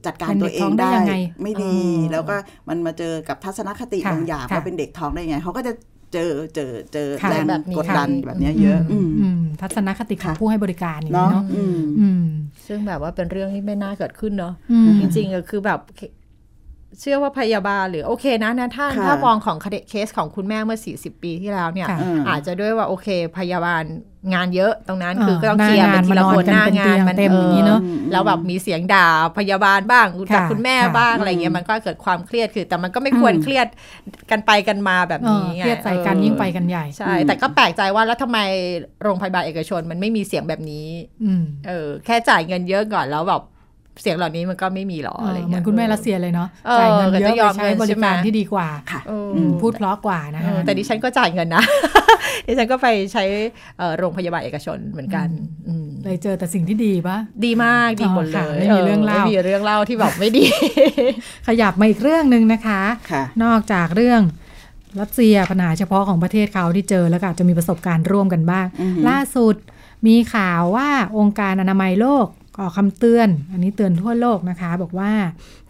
[0.07, 2.37] จัดการเป็นตัเด็วกเอท้องงได้ได้ยังไงไม่ดีอืมแล้วก็
[2.69, 5.73] มันมาเจอกับทัศนคติค่ะบางอย่างค่ะว่าเป็นเด็กท้องได้ยังไงเขาก็จะ
[6.13, 12.25] เจอเจอเจอค่ะแรงแบบนี้กดดันค่ะแบบเนี้ยเยอะอืมอืมอืมทัศนคติของค่ะผู้ให้บริการอย่างเนาะนี้เนาะอืมอืม
[12.67, 15.81] ซึ่งแบบว่าเป็นเรื่องที่ไม่น่าเกิดขึ้นเนาะอืมจริงๆอะคือแบบ
[17.01, 19.57] เชื่อว่าพยาบาลหรือโอเคนะนะถ้าค่ะถ้ามองของ
[19.89, 23.85] เคสของคุณแม่เมื่อ 40 ปีที่แล้วเนี่ยค่ะอืมอาจจะด้วยว่าโอเค พยาบาล
[24.35, 29.07] งานเยอะตรงนั้นอ่าคือก็ต้องเคลียร์หน้างานเป็นทีละคนมานอนกันหน้าเป็นงาเตีนยงมันเต็มอย่างนี้เนอะออแล้วแบบมีเสียงด่า
[29.39, 33.67] พยาบาลบ้างจากค่ะคุณแม่ค่ะบ้างอะไรเงี้ยอืมมันก็เกิดความเครียดคือ แต่มันก็ไม่ควรอืมเครียด
[34.31, 38.39] กันไปกันมาแบบเออนี้ไงเครียดใส่กันออยิ่งไปกันใหญ่ใช่แต่ก็แปลกใจว่าแล้วทำไม
[39.03, 40.89] โรงพยาบาลเอกชนมันไม่มีเสียงแบบนี้
[41.25, 43.43] อืมเออแค่จ่ายเงินเยอะก่อนแล้วแบบ
[44.03, 51.63] เสียงเหล่านี้มันก็ไม่มีหรอเอออะไรเหมืเงี้อยนคุณแม่รัสเซียเลยเนาะเออจ่ายเงินเยก็อะจะยอมไปใช้บริการเงินใช่ไหมที่ดีกว่าค่ะเอออืมพูดเพราะกว่านะเอคะอแต่ดิฉันก็จ่ายเงินนะ
[52.47, 53.25] ดิฉันก็ไปใช้
[53.79, 55.29] เอ่อโรงพยาบาลเอกชนเหมือนกัน
[55.69, 60.45] อืมเลยเจอแต่สิ่งที่ดีปะดีมากดีหมดเลค่ะยไม่มีเรื่องเล่าไม่มีเรื่องเล่าที่แบบไม่ดี
[61.49, 62.81] ขยับมาอีกเรื่องหนึ่งนะคะ
[63.11, 64.21] ค่ะนอกจากเรื่อง
[65.01, 69.55] รัสเซียปัญหาเฉพาะของประเทศเขาที่เจอแล้วก็อาจจะมีประสบการณ์ร่วมกันบ้างอือหือล่าสุด
[70.07, 72.40] มีข่าวว่าองค์การอนามัยโลกออก
[72.77, 75.13] คำเตือน อันนี้เตือนทั่วโลกนะคะ บอกว่า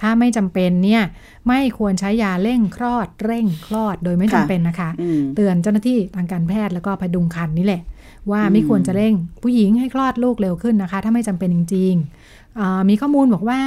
[0.00, 1.02] ถ้าไม่จำเป็นเนี่ย
[1.48, 7.82] ไม่ควรใช้ยาเร่งคลอด เร่งคลอดโดยไม่จำเป็นนะคะอืมเตือนเจ้าหน้าที่ทางการแพทย์แล้วก็พดุงครรภ์นี่แหละ
[8.30, 13.60] ว่าอืมไม่ควรจะเร่งผู้หญิงให้คลอดลูกเร็วขึ้นนะคะ ถ้าไม่จำเป็นจริงๆอ่ามีข้อมูลบอกว่า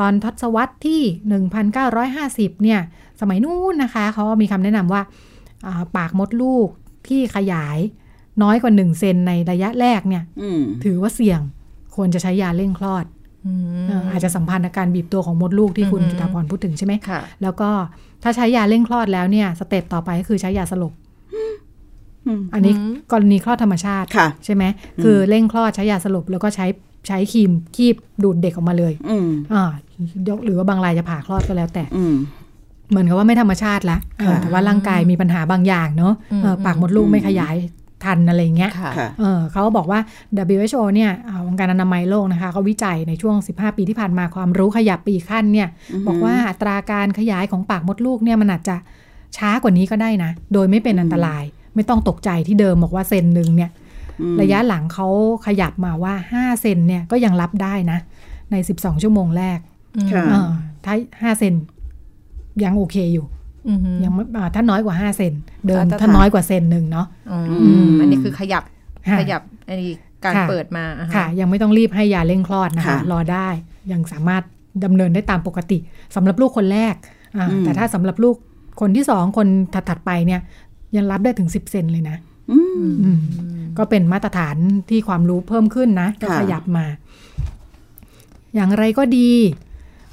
[0.00, 1.02] ตอนทศวรรษที่
[1.82, 2.80] 1950 เนี่ย
[3.20, 5.02] สมัยนู้นนะคะ เขามีคำแนะนำว่า
[5.66, 6.68] อ่าปากมดลูก
[7.08, 7.78] ที่ขยาย
[8.42, 11.40] น้อยกว่า 1 เซนในระยะแรกเนี่ยอืมถือว่าเสี่ยง
[11.98, 13.04] ควรจะใช้ยาเร่งคลอด
[13.88, 17.70] เอ่ออาจจะสัมพันธ์กับการบีบตัวของมดลูกที่คุณอืมจุฑาพรพูดถึงใช่ไหมค่ะแล้วก็
[18.22, 20.92] ถ้าใช้ยาเร่งคลอดแล้วเนี่ยสเต็ปต่อไปก็คือใช้ยาสลบ
[22.26, 24.64] อืมอันนี้อืมกรณีคลอดธรรมชาติค่ะใช่ไหม
[25.02, 26.66] คือเร่งคลอดใช้ยาสลบแล้วก็ใช้
[27.08, 29.64] ใช้ครีมคีบดูดเด็กออกมาเลยอืมอ่า
[30.28, 32.14] ยกหรือว่าบางรายจะผ่าคลอดก็แล้วแต่อืม
[32.90, 37.54] เหมือนกับว่าไม่ธรรมชาติละเออค่ะแต่ว่าร่างกายมีปัญหาบางอย่างเนาะเอออืมปากมดลูกอืมไม่ขยาย
[38.04, 40.00] ทันอะไรเงี้ยค่ะค่ะเออเขาก็บอกว่า
[40.56, 48.76] WHO เนี่ยอ่าองค์การอนามัยโลกนะคะเขาวิจัยในช่วง 15 ปีที่ผ่านมาความรู้ขยับปีขั้นเนี่ยอือฮึบอกว่าอัตราการขยายของปากมดลูกเนี่ยมันอาจจะ
[49.36, 53.70] ช้ากว่านี้ก็ได้นะ โดยไม่เป็นอันตราย ไม่ต้องตกใจที่เดิมบอกว่าเซนหนึ่งเนี่ย
[54.20, 55.08] อืมระยะหลังเขา
[55.46, 57.98] ขยับมาว่า 5 เซนเนี่ยก็ยังรับได้นะ
[58.50, 59.58] ใน 12 ชั่วโมงแรก
[60.12, 60.50] ค่ะเออ
[60.84, 60.94] ถ้า
[61.34, 61.54] 5เซน
[62.64, 63.37] ยังโอเคอยู่อืม
[64.04, 65.32] ยังไม่อ่าถ้าน้อยกว่า5เซน
[65.66, 68.62] เดิมก็จะถ้าน้อยกว่าเซนหนึ่งเนาะอืมอืมอันนี้คือขยับ
[69.08, 69.92] ค่ะขยับอันนี้
[70.24, 73.48] การค่ะเปิดมาอ่าฮะค่ะ ยังไม่ต้องรีบให้ยาเร่งคลอดนะคะค่ะรอได้
[73.92, 74.42] ยังสามารถ
[74.84, 75.78] ดำเนินได้ตามปกติ
[76.14, 76.94] สำหรับลูกคนแรก
[77.36, 78.36] อ่าอืมแต่ถ้าสำหรับลูก
[78.80, 80.40] คนที่สองคนถัดๆไปเนี่ย
[80.96, 82.16] ยังรับได้ถึง10เซนเลยนะ
[82.50, 83.20] อืมอืม
[83.78, 84.56] ก็เป็นมาตรฐาน
[84.90, 86.86] ที่ความรู้เพิ่มขึ้นนะก็ค่ะขยับมา
[88.54, 89.30] อย่างไรก็ดี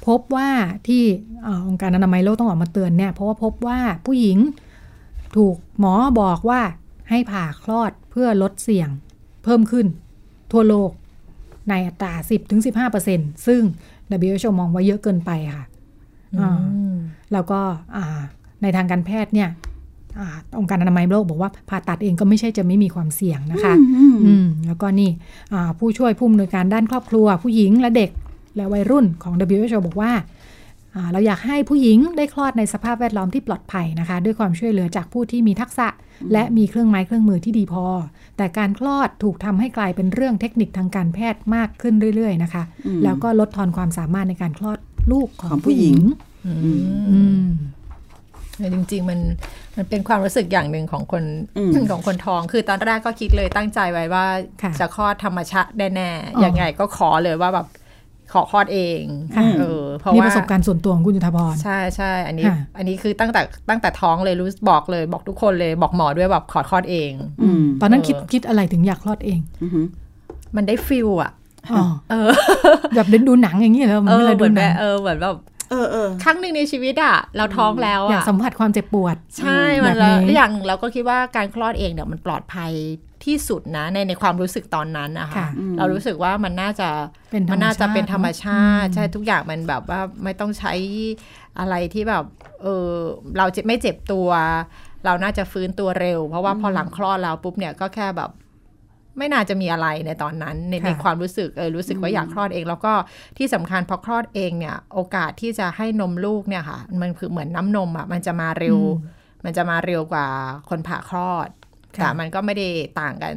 [0.08, 0.50] พบว่า
[0.88, 1.02] ที่
[1.42, 4.38] เอ่อองค์การอนามัยโลกต้องออกมาเตือนเนี่ยเพราะว่าพบว่าผู้หญิง
[5.36, 6.60] ถูกหมอบอกว่า
[7.10, 8.88] ให้ผ่าคลอดเพื่อลดเสี่ยง
[9.44, 9.86] เพิ่มขึ้น
[10.52, 10.90] ทั่วโลก
[11.70, 12.12] ในอัตรา
[12.78, 13.62] 10-15%ซึ่ง
[14.28, 15.64] WHO มองว่าเยอะเกินไปค่ะ
[16.40, 16.60] อ่า
[17.32, 17.60] แล้วก็
[17.96, 18.20] อ่า
[18.62, 19.48] ในทางการแพทย์เนี่ย
[20.18, 25.10] อาองค์การอนามัยโลกบอกว่าผ่าตัดเองก็ไม่ใช่จะไม่มีความเสี่ยงนะคะอืมอืมแล้วก็นี่
[25.52, 28.10] อ่าผู้ช่วยผู้อำนวยการด้านครอบครัว ผู้หญิงและเด็ก
[28.56, 30.12] และวัยรุ่นของ WHO บอกว่า
[30.94, 35.88] อ่า เราอยากให้ผู้หญิงได้คลอดในสภาพแวดล้อมที่ปลอดภัยนะคะ ด้วยความช่วยเหลือจากผู้ที่มีทักษะ
[36.32, 37.86] และมีเครื่องไม้เครื่องมือที่ดีพอ
[38.36, 44.78] แต่การคลอดถูกทำให้กลายเป็นเรื่องเทคนิคทางการแพทย์มากขึ้นเรื่อย ๆ นะคะอืมแล้วก็ลดทอนความสามารถในการคลอด
[45.12, 46.00] ลูกของของผู้ผู้หหญิญิงง
[46.46, 47.46] อืม
[48.58, 49.20] แต่จริง ๆ มัน
[49.76, 51.24] มันเป็นความรู้สึกอย่างหนึ่งของคน
[51.58, 54.26] อืมของคนท้อง คือตอนแรกก็คิดเลยตั้งใจไว้ว่า
[54.62, 57.66] ค่ะจะคลอดธรรมชาติแน่อ๋อๆยังไงก็ขอเลยว่าแบบ
[58.32, 59.00] ขอคลอดเอง
[59.36, 67.12] ค่ะเออเพราะนี่ว่าประสบการณ์ส่วนตัวของคุณยุทธพรใช่ใช่อันนี้ค่ะอันนี้คือตั้งแต่ตั้งแต่ท้องเลยรู้บอกเลย บอกทุกคนเลยบอกหมอด้วยแบบขอคลอดเอง
[67.42, 69.86] อืมตอนนั้นคิดเออคิดอะไรถึงอยากคลอดเองอือหือ
[70.56, 71.32] มันได้ฟิลอะ
[71.72, 72.30] อ๋อเออ
[72.94, 75.36] แบบดูหนังอย่างนี้เหรอเหมือเอนอเวลาเหดูมือนหแบนับงเออเหมือนแบบ
[75.70, 82.72] เออเออครั้งหนึ่งในชีวิตอะเราท้องแล้วอยากอะสัมผัสความเจ็บปวด ใช่อืมมันแบบนี้แล้วอย่างเราก็คิดว่าการคลอดเองเนี่ยมันปลอดภัย
[83.26, 86.88] ที่สุดนะในในความรู้สึกตอนนั้นนะคะค่ะเรารู้สึกว่ามันน่าจะ
[87.32, 90.72] เป็นธรรมชาติมันน่าจะเป็นธรรมชาติอืมใช่ทุกอย่างมันแบบว่าไม่ต้องใช้
[91.58, 92.24] อะไรที่แบบ
[92.62, 92.92] เออ
[93.38, 94.28] เราจะไม่เจ็บตัว
[95.04, 98.30] เราน่าจะฟื้นตัวเร็ว เพราะว่าพอหลังคลอดแล้วปุ๊บเนี่ยก็แค่แบบ
[99.18, 102.92] ไม่น่าจะมีอะไรในตอนนั้นในในความรู้สึกเออรู้สึกว่าอยากคลอดเอง แล้วก็
[103.38, 108.78] ที่สำคัญพอคลอดเองเนี่ยโอกาสที่จะให้นมลูกเนี่ยค่ะ มันคือเหมือนน้ำนมอะมันจะมาเร็ว
[109.44, 110.26] มันจะมาเร็วกว่า
[110.68, 111.55] คนผ่าคลอดค่ะ
[112.00, 112.66] แต่มันก็ไม่ได้
[113.00, 113.32] ต่างกัน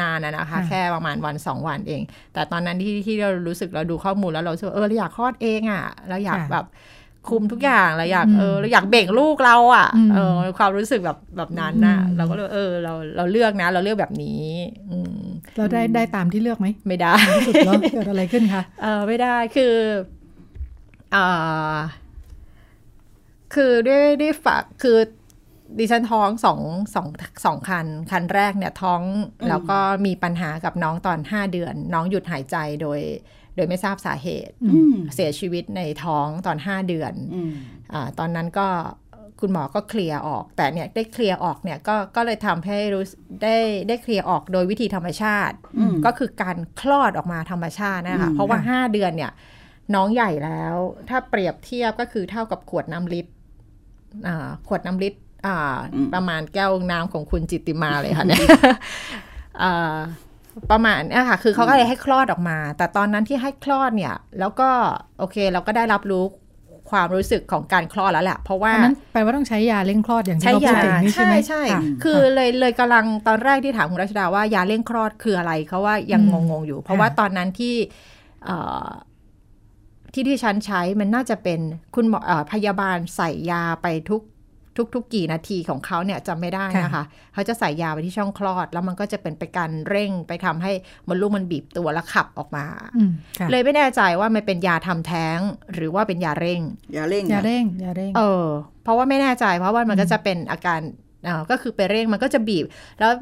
[0.00, 2.02] นานนะนะคะค่ะแค่ประมาณวันสองวันเอง
[2.32, 6.66] แต่ตอนนั้นที่ที่เรารู้สึกเราดูข้อมูลแล้วเรารู้สึกว่าเออเราอยากคลอดเองอะเราอยากค่ะแบบ
[7.30, 14.44] คุมทุกอย่างเราอยากอืมเออเราอยากเบ่งลูกเราอะอืมเออความรู้สึกแบบแบบนั้นน่ะอืมเราก็เลยเออเราเราเลือกนะ เราเลือกแบบนี้
[14.90, 15.22] อืม
[15.56, 17.14] เราได้ได้ตามที่เลือกไหมไม่ได้
[17.46, 19.74] สุดแล้วเกิดอะไรขึ้นคะเออไม่ได้คือ
[21.12, 21.24] เอ่
[21.72, 21.74] อ
[23.54, 24.98] คือด้วยด้วยฝากคือ
[25.78, 26.60] ดิฉันท้องสอง
[26.94, 27.06] สอง
[27.44, 29.00] สองคัน คันแรกเนี่ยท้อง
[29.48, 33.00] แล้วก็มีปัญหากับน้องตอนห้าเดือน น้องหยุดหายใจโดย
[33.56, 37.52] โดยไม่ทราบสาเหตุอืมเสียชีวิตในท้องตอนห้าเดือนอืม
[37.92, 38.68] อาตอนนั้นก็
[39.40, 43.58] คุณหมอก็เคลียร์ออก แต่เนี่ยได้เคลียร์ออกเนี่ยก็ก็เลยทำให้รู้สึกได้
[43.88, 49.32] ได้เคลียร์ออกโดยวิธีธรรมชาติอืมก็คือการคลอดออกมาธรรมชาตินะคะอืมเพราะว่าค่ะ5เดือนเนี่ย
[49.94, 50.76] น้องใหญ่แล้ว
[51.08, 53.30] ถ้าเปรียบเทียบก็คือเท่ากับขวดน้ำลิตร
[54.26, 55.20] อ่าขวดน้ำลิตรอ่า
[56.14, 58.40] ประมาณแก้วน้ำของคุณจิตติมาเลยค่ะเนี่ย
[59.62, 59.96] อ่า
[60.70, 64.68] ประมาณเนี่ยค่ะ คือเขาก็เลยให้คลอดออกมา แต่ตอนนั้นที่ให้คลอดเนี่ย แล้วก็
[65.18, 66.24] โอเค เราก็ได้รับรู้
[66.90, 77.74] ความรู้สึกของการคลอดแล้วแหละ เพราะว่าอันนั้นแปลว่าต้องใช้ยาเร่งคลอดอย่างที่ใช้เราพูยาดถึงนี่ใช่ใช่ไหมใช่ะคือเลยเลยกำลังตอนแรกที่ถามคุณรัชดาว่ายาเร่งคลอดคืออะไรเขาว่ายังอืงมงๆอยู่ เพราะว่าตอนนั้นที่
[78.44, 78.88] เอ่อ
[80.12, 81.60] ที่ที่ฉันใช้มันน่าจะเป็น
[81.94, 84.22] คุณหมอเอ่อพยาบาลใส่ยาไปทุก
[84.76, 87.04] ทุกทุกกี่นาทีของเขาเนี่ยจำไม่ได้นะคะ
[87.34, 90.72] เขาจะใส่ยาไปที่ช่องคลอด แล้วมันก็จะเป็นไปการเร่งไปทำให้
[91.08, 92.64] มดลูกมันบีบตัวแล้วขับออกมา
[92.96, 95.38] อืมค่ะเลยไม่แน่ใจว่ามันเป็นยาทำแท้ง
[95.74, 96.60] หรือว่าเป็นยาเร่ง
[96.92, 98.46] อย่าเร่งยาค่ะเร่งยาเร่ง เออ
[98.82, 100.80] เพราะว่าไม่แน่ใจ เพราะว่ามันก็จะเป็นอาการ
[101.26, 102.64] อ่าก็คือไปเร่งมันก็จะบีบ
[103.00, 103.12] แล้ว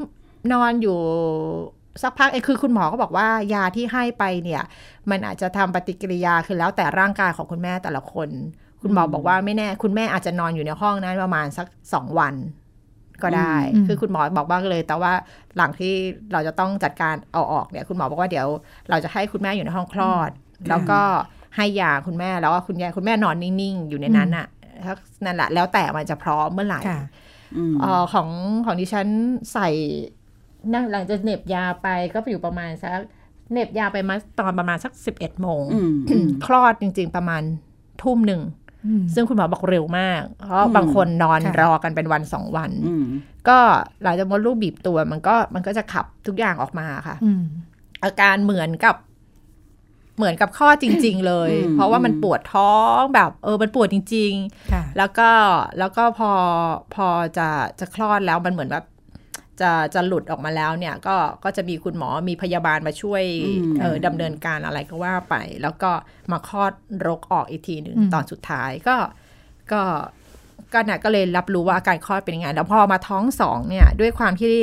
[0.53, 0.99] นอนอยู่
[2.03, 4.63] สักพักเอ้ยคือคุณหมอก็บอกว่ายาที่ให้ไปเนี่ย
[5.11, 8.29] มันอาจจะทำปฏิกิริยาคือแล้วแต่ร่างกายของคุณแม่แต่ละคน
[8.83, 12.35] คุณหมอบอกว่าไม่แน่ คุณแม่อาจจะนอนอยู่ในห้องนั้นประมาณสักสองวัน
[13.23, 15.13] ก็ได้อืมคือคุณหมอบอกบ้างเลย แต่ว่า
[15.57, 15.95] หลังที่
[16.33, 18.47] เราจะต้องจัดการเอาออกเนี่ย คุณหมอบอกว่าเดี๋ยว
[18.91, 20.31] เราจะให้คุณแม่อยู่ในห้องคลอด
[20.69, 21.01] แล้วก็
[21.57, 24.47] ให้ยาคุณแม่แล้วก็คุณยายคุณแม่นอนนิ่งๆ อยู่ในนั้นน่ะ
[24.85, 27.03] ถ้านั่นแหละแล้วแต่มันจะพร้อมเมื่อไหร่ค่ะ
[27.57, 28.29] อืมเออของ
[28.65, 29.07] ของดิฉัน
[29.53, 29.69] ใส่
[30.75, 33.01] นั่งหลังจากเหน็บยาไปก็ไปอยู่ประมาณสัก
[33.53, 37.43] เหน็บยาไปมาตอนประมาณสักสิบเอ็ดโมงอืมอืมคลอดจริง ๆ ประมาณ
[38.03, 38.60] ทุ่มหนึ่งอืม
[39.15, 43.05] ซึ่งคุณหมอบอกเร็วมาก เพราะอืมบางคนนอนค่ะรอกันเป็นวันสองวันอืม
[43.49, 43.59] ก็
[44.03, 47.43] หลังจากมดลูกบีบตัวมันก็มันก็จะขับทุกอย่างออกมาค่ะอืม
[48.05, 48.97] อาการเหมือนกับ
[50.17, 55.31] เหมือนกับข้อดจริง ๆ เลยอืมเพราะว่ามันปวดท้องแบบเออมันปวดจริงๆค่ะแล้วก็
[55.79, 56.33] แล้วก็พอ
[56.95, 57.49] พอจะ
[57.81, 58.85] จะคลอดแล้วมันเหมือนแบบ
[59.61, 65.91] จะจะหลุดออกมาแล้วเนี่ยก็ก็จะมีคุณหมอมีพยาบาลมาช่วยอืมเออดำเนินการอะไรก็ว่าไป แล้วก็
[66.33, 66.73] มาคลอด
[67.07, 68.97] รกออกอีกทีหนึ่งอืมตอนสุดท้ายก็
[69.73, 69.83] ก็
[70.73, 74.57] ก็น่ะก็เลยรับรู้ว่าอาการคลอดเป็นยังไง แล้วพอมาท้องสองเนี่ยด้วยความที่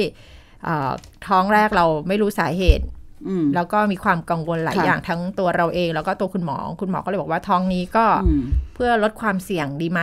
[0.64, 0.92] เอ่อ
[1.28, 2.86] ท้องแรกเราไม่รู้สาเหตุ
[3.28, 8.42] อืมแล้วก็มีความกังวลหลายค่ะอย่างทั้งตัวเราเอง แล้วก็ตัวคุณหมอ คุณหมอก็เลยบอกว่าท้องนี้ก็อืม
[8.74, 10.02] เพื่อลดความเสี่ยงดีไหม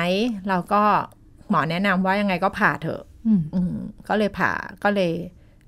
[0.48, 0.82] เราก็
[1.50, 3.74] หมอแนะนำว่ายังไงก็ผ่าเถอะ อืมอืม
[4.08, 4.52] ก็เลยผ่า
[4.84, 5.12] ก็เลย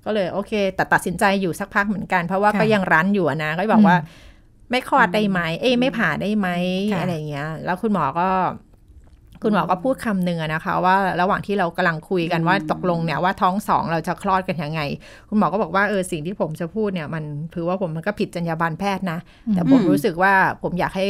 [0.05, 4.25] ก็เลย โอเคแต่ตัดสินใจอยู่สักพักเหมือนกัน เพราะว่าค่ะก็ยังรั้นอยู่อะนะ ก็บอกว่าอืม
[4.71, 6.47] ไม่คลอดได้ไหมเอ้ยไม่ผ่าได้ไหม
[6.91, 8.27] ค่ะอะไรอย่างเงี้ย แล้วคุณหมอก็
[9.43, 14.81] คุณหมอก็พูดคำหนึ่งอะนะคะ ว่าระหว่างที่เรากำลังคุยกันว่าตกลงเนี่ยว่าท้องสองเราจะคลอดกันยังไง
[15.29, 19.19] คุณหมอก็บอกว่าเออสิ่งที่ผมจะพูดเนี่ยมันถือว่าผมมันก็ผิดจรรยาบรรณแพทย์นะ
[19.53, 21.07] แต่ผมอืมรู้สึกว่าผมอยากให้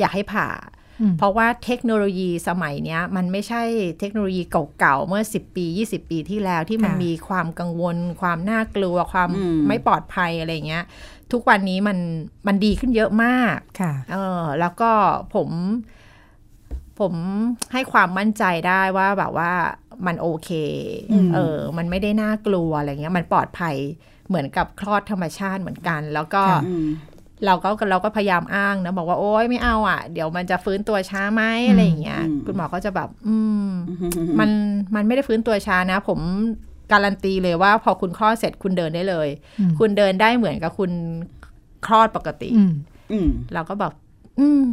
[0.00, 0.81] อยากให้ผ่าอืม
[1.18, 3.62] เพราะว่าเทคโนโลยีสมัยเนี้ยมันไม่ใช่
[4.00, 4.42] เทคโนโลยี
[4.78, 10.84] เก่าๆ เมื่อ 10 ปี 20 ปีที่แล้วที่มันค่ะมีความกังวล ความน่ากลัวความอืมไม่ปลอดภัยอะไรเงี้ย
[11.32, 11.98] ทุกวันนี้มัน
[12.46, 14.90] มันดีขึ้นเยอะมากค่ะเออแล้วก็
[15.34, 15.48] ผม
[17.00, 17.14] ผม
[17.72, 19.52] ให้ความมั่นใจได้ว่าแบบว่า
[20.06, 20.50] มันโอเค
[21.12, 23.76] อืมเออ มันไม่ได้น่ากลัวอะไรเงี้ย มันปลอดภัย
[24.28, 26.86] เหมือนกับคลอดธรรมชาติเหมือนกัน แล้วก็ค่ะอืม
[27.46, 33.68] เราก็เราก็พยายามอ้างนะบอกว่าโอ๊ยไม่เอาอะ เดี๋ยวมันจะฟื้นตัวช้าไหมอะไรอย่างเงี้ยอืมคุณหมอก็จะแบบ อืม
[34.40, 34.50] มัน
[34.94, 36.20] มันไม่ได้ฟื้นตัวช้านะ ผม
[36.92, 39.28] การันตีเลยว่าพอคุณคลอดเสร็จคุณเดินได้เลย
[39.60, 40.90] อืมคุณเดินได้เหมือนกับคุณ
[41.86, 42.72] คลอดปกติอืม
[43.12, 43.92] อืมเราก็แบบ
[44.40, 44.64] อืม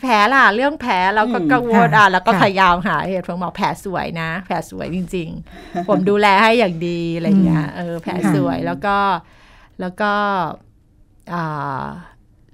[0.00, 8.96] แผลล่ะ เรื่องแผลเราก็อืมกังวลค่ะอะแล้วก็ค่ะพยายามหาเหตุผลบอกแผลสวยนะ แผลสวยจริง ๆ ผมดูแลให้อย่างดีอะไรเงี้ยเออแผลสวยแล้วก็
[9.80, 10.63] แล้วก็อ่า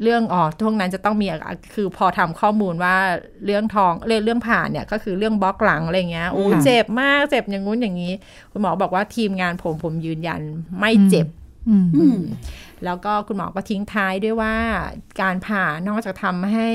[0.02, 1.40] เรื่องอ๋อช่วงนั้นจะต้องมีอะ
[1.74, 2.96] คือพอทำข้อมูลว่า
[3.44, 8.12] เรื่องทองเรื่องเรื่องผ่านเนี่ยก็คือเรื่องบล็อกหลังอะไรเงี้ยโอ้ค่ะเจ็บมากเจ็บอย่างงู้นอย่างนี้
[8.52, 10.40] คุณหมอบอกว่าทีมงานผมผมยืนยัน
[10.78, 11.26] ไม่เจ็บ
[11.68, 12.20] อืมอืม
[12.84, 14.54] แล้วก็คุณหมอก็ทิ้งท้ายด้วยว่า
[15.20, 16.68] การผ่านอกจากทำให้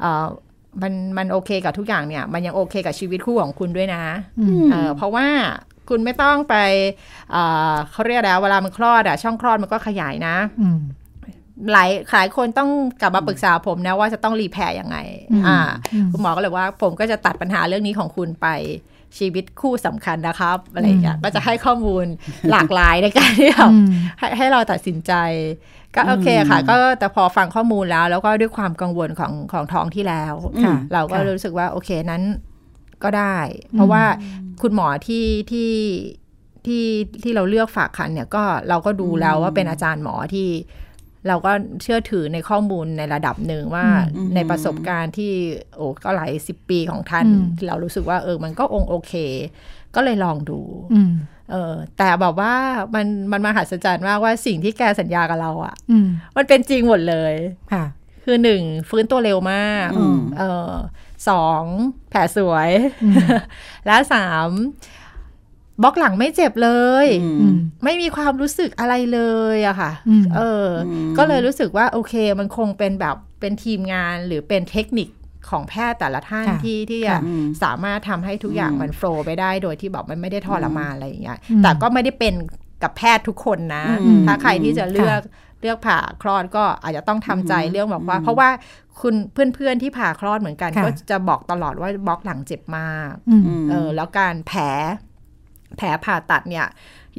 [0.00, 0.26] เอ่อ
[0.82, 4.04] มันมันโอเคกับทุกอย่างเนี่ย มันยังโอเคกับชีวิตคู่ของคุณด้วยนะ
[4.40, 5.26] อืมเอ่อเพราะว่า
[5.88, 6.54] คุณไม่ต้องไป
[7.30, 10.80] เอ่อเขาเรียกแล้วเวลามันคลอดอะช่องคลอดมันก็ขยายนะอืม
[11.72, 14.96] หลายหลายคนต้องกลับมาปรึกษาผมนะว่าจะต้องรีแพร์ยังไง
[15.32, 15.58] อืมอ่า
[15.92, 18.48] อืมคุณหมอก็เลยว่า ผมก็จะตัดปัญหาเรื่องนี้ของคุณไป
[19.18, 22.06] ชีวิตคู่สำคัญนะครับอะไรอย่างเงี้ยอืมก็จะให้ข้อมูล
[22.50, 23.86] หลากหลายในการที่แบบอืม
[24.18, 25.12] ให้ให้เราตัดสินใจ
[25.94, 32.22] ก็โอเคค่ะ ก็แต่พอฟังข้อมูลแล้ว แล้วก็ด้วยความกังวลของของท้องที่แล้วค่ะเราก็ค่ะรู้สึกว่าโอเคนั้น
[33.04, 33.36] ก็ได้
[33.72, 34.02] เพราะว่า
[34.62, 35.72] คุณหมอที่ที่
[36.66, 36.84] ที่
[37.22, 40.48] ที่เราเลือกฝากคันเนี่ยก็เราก็ดูแล้วว่าเป็นอาจารย์หมอที่
[41.28, 43.86] เราก็เชื่อถือในข้อมูลในระดับหนึ่งว่า
[44.16, 45.32] อืมในประสบการณ์ที่
[45.76, 49.12] โอ้ก็หลายสิบปีของท่านอืมเรารู้สึกว่าเออมันก็องค์โอเค
[49.94, 50.60] ก็เลยลองดู
[50.94, 51.12] อืม
[51.50, 52.54] เออแต่แบบว่า
[52.94, 57.34] มันมันมหัศจรรย์มากว่าสิ่งที่แกสัญญากับเราอะอืมมันเป็นจริงหมดเลย
[57.72, 57.84] ค่ะ
[58.24, 60.72] คือหนึ่งฟื้นตัวเร็วมากอืมเออ
[61.28, 61.62] สอง
[62.10, 62.70] แผลสวย
[63.04, 63.14] อืม
[63.86, 64.48] และสาม
[65.82, 66.70] บล็อกหลังไม่เจ็บเล
[67.04, 69.20] ยอือืมมไม่มีความรู้สึกอะไรเล
[69.56, 75.08] ยอะค่ะอืมเอออมก็เลยรู้สึกว่าโอเค มันคงเป็นแบบเป็นทีมงานหรือเป็นเทคนิค
[75.50, 77.20] ของแพทย์แต่ละท่านค่ะที่ที่ค่ะจะ
[77.62, 82.34] สามารถทำให้ทุกอย่างมันโฟล์ไปได้โดยที่แบบมันไม่ได้ทรมานอะไรอย่างเงี้ยอืมแต่ก็ไม่ได้เป็น
[82.82, 88.48] กับแพทย์ทุกคนนะอืมถ้าใครที่จะเลือกค่ะเลือกผ่าคลอดก็อาจจะต้องทำใจอืมเรื่องแบบว่าอืมเพราะว่า
[89.00, 94.62] คุณเพื่อนๆที่ผ่าคลอดเหมือนกันค่ะก็จะบอกตลอดว่าบล็อกหลังเจ็บมากอืมอืมเออแล้วการแผล
[95.76, 96.66] แผลผ่าตัดเนี่ย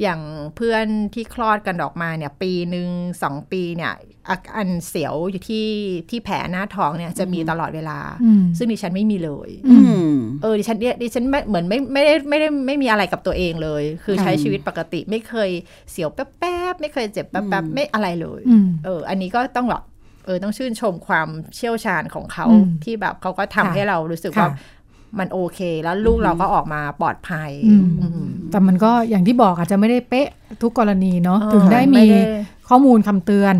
[0.02, 0.20] อย่าง
[0.56, 2.88] เพื่อนที่คลอดกันออกมาเนี่ยปีหนึ่ง
[3.22, 3.92] สองปีเนี่ย
[4.28, 5.68] อาการเสียวอยู่ที่
[6.10, 9.78] ที่แผลหน้าท้องเนี่ยจะมีตลอดเวลาอืมซึ่งดิฉันไม่มีเลยอื
[10.12, 15.50] มเออดิฉันเนี่ยดิฉันไม่เหมือนไม่ไม่ได้ไม่ได้ไม่มีอะไรกับตัวเองเลย คือค่ะใช้ชีวิตปกติไม่เคย
[15.90, 19.82] เสียวแป๊บๆไม่เคยเจ็บแป๊บอืมๆไม่อะไรเลยอืมเออ อันนี้ก็ต้องแบบ
[20.26, 24.50] เออต้องชื่นชมความเชี่ยวชาญของเขาอืมที่แบบเขาก็ทำค่ะให้เรารู้สึกค่ะว่า
[25.18, 30.28] มันโอเค แล้วลูกเราก็ออกมาปลอดภัยอืมอืมแต่มันก็อย่างที่บอกอาจจะไม่ได้เป๊ะ
[30.62, 32.22] ทุกกรณีเนาะเออถึงได้ไม่มีได้
[32.68, 33.54] ข้อมูลคำเตือน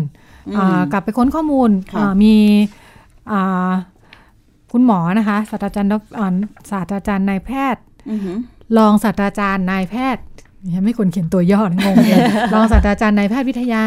[0.47, 2.35] อืมอ่ากลับไปค้นข้อมูลค่ะอ่ามี
[3.31, 3.71] อ่า
[4.71, 6.35] คุณหมอนะคะศาสตราจารย์ดอกอ่า
[6.71, 8.37] ศาสตราจารย์นายแพทย์อือหือ
[8.77, 10.23] รองศาสตราจารย์นายแพทย์
[10.73, 12.19] ยังไม่ควรเขียนตัวย่อนงงเลย
[12.53, 13.85] รองศาสตราจารย์นายแพทย์วิทยา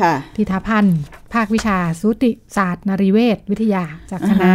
[0.00, 0.98] ค่ะทิธาพันธ์
[1.34, 4.54] ภาควิชาสูติศาสตร์นรีเวชวิทยาจากคณะอ่า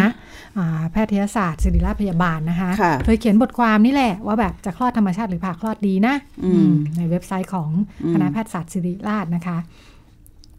[0.91, 7.69] แพทยศาสตร์ศิริราชพยาบาลนะคะค่ะเคยเขียนบทความนี่แหละว่าแบบจะคลอดธรรมชาติหรือผ่าคลอดดีนะอืมอืมในเว็บไซต์ของ
[8.03, 9.57] อืมคณะแพทยศาสตร์ศิริราชนะคะ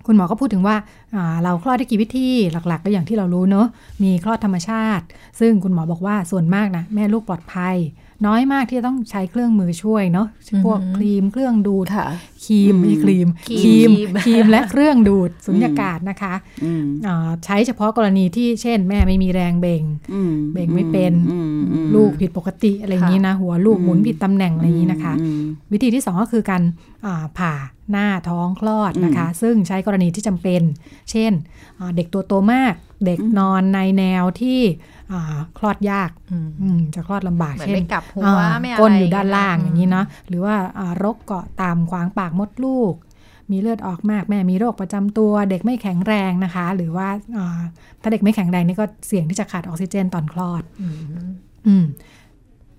[0.07, 0.77] คุณหมอก็พูดถึงว่า
[1.15, 3.67] อ่าเราคลอดได้กี่วิธีหลัก ๆ ก็อย่างที่เรารู้เนอะ
[4.03, 5.05] มีคลอดธรรมชาติ
[5.41, 7.77] ซึ่งคุณหมอบอกว่าส่วนมากนะแม่ลูกปลอดภัย
[8.27, 10.29] น้อยมากที่จะต้องใช้เครื่องมือช่วยเนาะ
[10.65, 12.07] พวกอือหือครีมเครื่องดูดค่ะ
[12.45, 13.93] ครีมอืมไม่ครีมครีครีมม
[14.25, 26.63] ครีมและเครื่องดูดสุญญากาศนะคะอืมอ่าใช้เฉพาะกรณีที่เช่น แม่ไม่มีแรงเบ่งอืมเบ่งไม่เป็นอืมอืมลูกผิดปกติอะไรอย่างนี้นะหัวลูกหมุนผิดตำแหน่งอะไรอย่างนี้นะคะอืมวิธีที่สองก็คือการ
[27.07, 27.55] อ่าผ่า
[27.93, 30.63] หน้าท้องคลอดนะคะ ซึ่งใช้กรณีที่จำเป็น
[31.11, 31.33] เช่น
[31.79, 32.75] อ่าเด็กตัวโตมาก
[33.07, 34.96] เด็กนอนในแนวที่อ่า
[35.59, 42.95] คลอดยากอืมอืมจะคลอดลำบากเหมือนเช่นไม่กลับหัวอ่าไม่อะไรก้นอยู่ด้านล่างอืมอย่างนี้เนาะหรือว่าอ่ารกเกาะตามขวางปากมดลูก
[43.51, 47.61] มีเลือดออกมากแม่มีโรคประจำตัว เด็กไม่แข็งแรงนะคะ หรือว่าอ่า
[48.01, 50.95] ถ้าเด็กไม่แข็งแรงนี่ก็เสี่ยงที่จะขาดออกซิเจนตอนคลอดอืม
[51.67, 51.85] อืม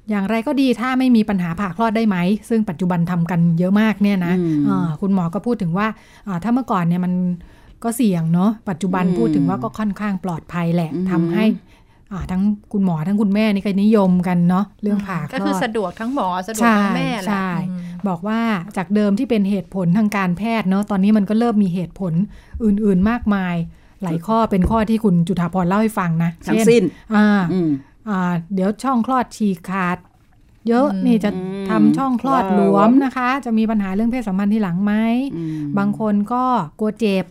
[0.10, 2.18] อย่างไรก็ดีถ้าไม่มีปัญหาผ่าคลอดได้ไหม
[2.50, 5.88] ซึ่งปัจจุบันทำกันเยอะมากเนี่ยนะอืมอ่าคุณหมอก็พูดถึงว่า
[6.28, 7.14] อ่าถ้าเมื่อก่อนเนี่ยมัน
[7.84, 11.67] ก็เสี่ยงเนาะปัจจุบันอืมพูดถึงว่าก็ค่อนข้างปลอดภัยแหละอือหือทำให้อ่า
[12.32, 12.42] ทั้ง
[12.74, 18.40] คุณหมอทั้งคุณแม่นี่ก็นิยมกันเนาะเรื่องผ่าคลอดก็คือสะดวกทั้งหมอสะดวกใช่ทั้งแม่แหละใช่อืมบอกว่า
[18.78, 22.14] จากเดิมที่เป็นเหตุผลทางการแพทย์เนาะตอนนี้มันก็เริ่มมีเหตุผล
[22.64, 23.56] อื่น ๆมากมาย
[24.04, 26.84] หลายข้อเป็นข้อที่คุณจุฑาพรเล่าให้ฟังนะทั้งเช่นสิ้น
[27.16, 27.70] อ่าอืม
[28.10, 29.98] อ่า เดี๋ยวช่องคลอดฉีกขาด
[30.68, 34.94] เยอะอืมนี่จะอืมทำช่องคลอดหลวมนะคะ จะมีปัญหาเรื่องเพศสัมพันธ์ที่หลังไหม
[35.36, 36.44] อืมบางคนก็
[36.80, 37.26] กลัวเจ็บ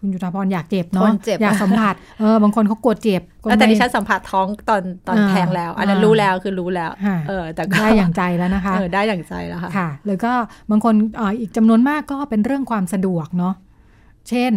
[0.00, 10.32] คุณจุฑาพรอยากเจ็บคเนาะนเจ็บอยากสัมผัสเออบางคนเขากลัวเจ็บก็แล้วแต่ไม่ดิฉันสัมผัสท้องตอนตอนอ่าแทงแล้ว อันนั้นอ่ารู้รู้แล้วคือรู้แล้วค่ะเออแต่ก็ได้อย่างใจแล้วนะคะเออได้อย่างใจแล้วค่ะค่ะแล้วก็
[10.70, 13.54] บางคนเอ่ออีกจำนวนมากก็เป็นเรื่องความสะดวกเนาะ
[14.28, 14.52] เช่น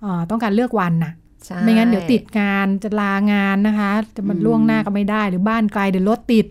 [0.00, 1.12] เอ่อต้องการเลือกวันน่ะ
[1.46, 6.46] ใช่ไม่งั้นเดี๋ยวติดงานจะลางานนะคะ จะมันอืมล่วงหน้าก็ไม่ได้ หรือบ้านไกลเดี๋ยวรถติด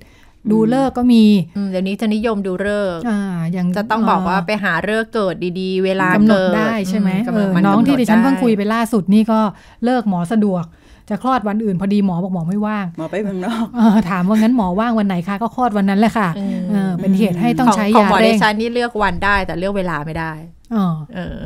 [0.52, 1.24] ดูเลิกษ์ก็มี
[1.58, 3.20] อืมเดี๋ยวนี้จะนิยมดูฤกษ์อ่า
[3.52, 9.40] อย่างจะต้องบอกว่าไปหาฤกษ์เกิดดีๆ เวลากำหนดเกิดได้ใช่ไหมอืเออมัน้องที่ดิฉันกำหเพิ่งคุยไปได้ล่าสุดนี่ก็
[9.86, 10.66] เลิกหมอสะดวก
[11.10, 20.32] จะคลอดวันอื่นพอดีหมอบอกหมอไม่ว่าง หมอไปเมืองนอกเออถามว่างั้นหมอว่างวันไหนคะก็คลอดวันนั้นแหละค่ะอืมเออเป็นเหตุให้ต้องของใช้ของยาหมอเร่ดิงฉันนี่เลือกวันได้แต่เลือกเวลาไม่ได้
[20.76, 21.38] อ๋อเออ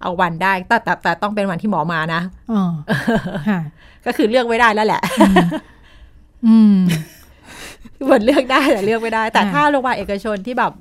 [0.00, 2.20] เอาวันได้แต่แต่แต่ต้องเป็นวันที่หมอมานะ
[2.52, 2.62] อ๋อ
[3.48, 3.60] ค่ะ
[4.06, 5.02] ก็คือเลือกไม่ได้แล้วแหละ
[6.46, 6.76] อืม
[8.10, 10.72] วันเลือกได้แต่เลือกไม่ได้ แต่ค่ะถ้าโรงพยาบาลเอกชนที่แบบ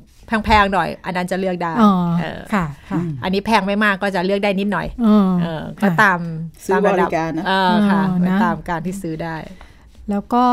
[0.45, 6.19] แพงๆหน่อย อันนั้นจะเลือกได้อ๋อเออค่ะค่ะ อันนี้แพงไม่มากก็จะเลือกได้นิดหน่อยอ๋อเออก็ค่ะตาม
[6.65, 9.35] ซื้อบตมะดัริการนะเออค่ะเออนะตามการที่ซื้อได้
[10.09, 10.45] แล้วก็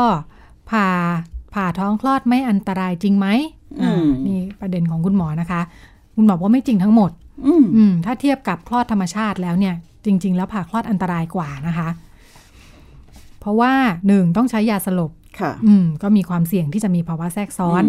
[0.69, 0.87] ผ่า
[1.53, 3.27] ผ่าท้องคลอดไม่อันตรายจริงไหม
[3.81, 5.61] อืมอ่านี่ประเด็นของคุณหมอนะคะ
[6.15, 7.11] คุณหมอบอกว่าไม่จริงทั้งหมด
[7.45, 9.75] อืมอืมถ้าเทียบกับคลอดธรรมชาติแล้วเนี่ย
[10.05, 11.89] จริง ๆ แล้วผ่าคลอดอันตรายกว่านะคะ
[13.39, 13.73] เพราะว่า
[14.07, 17.85] หนึ่งต้องใช้ยาสลบ ค่ะ อืม ก็มีความเสี่ยงที่จะมีภาวะแทรกซ้อนม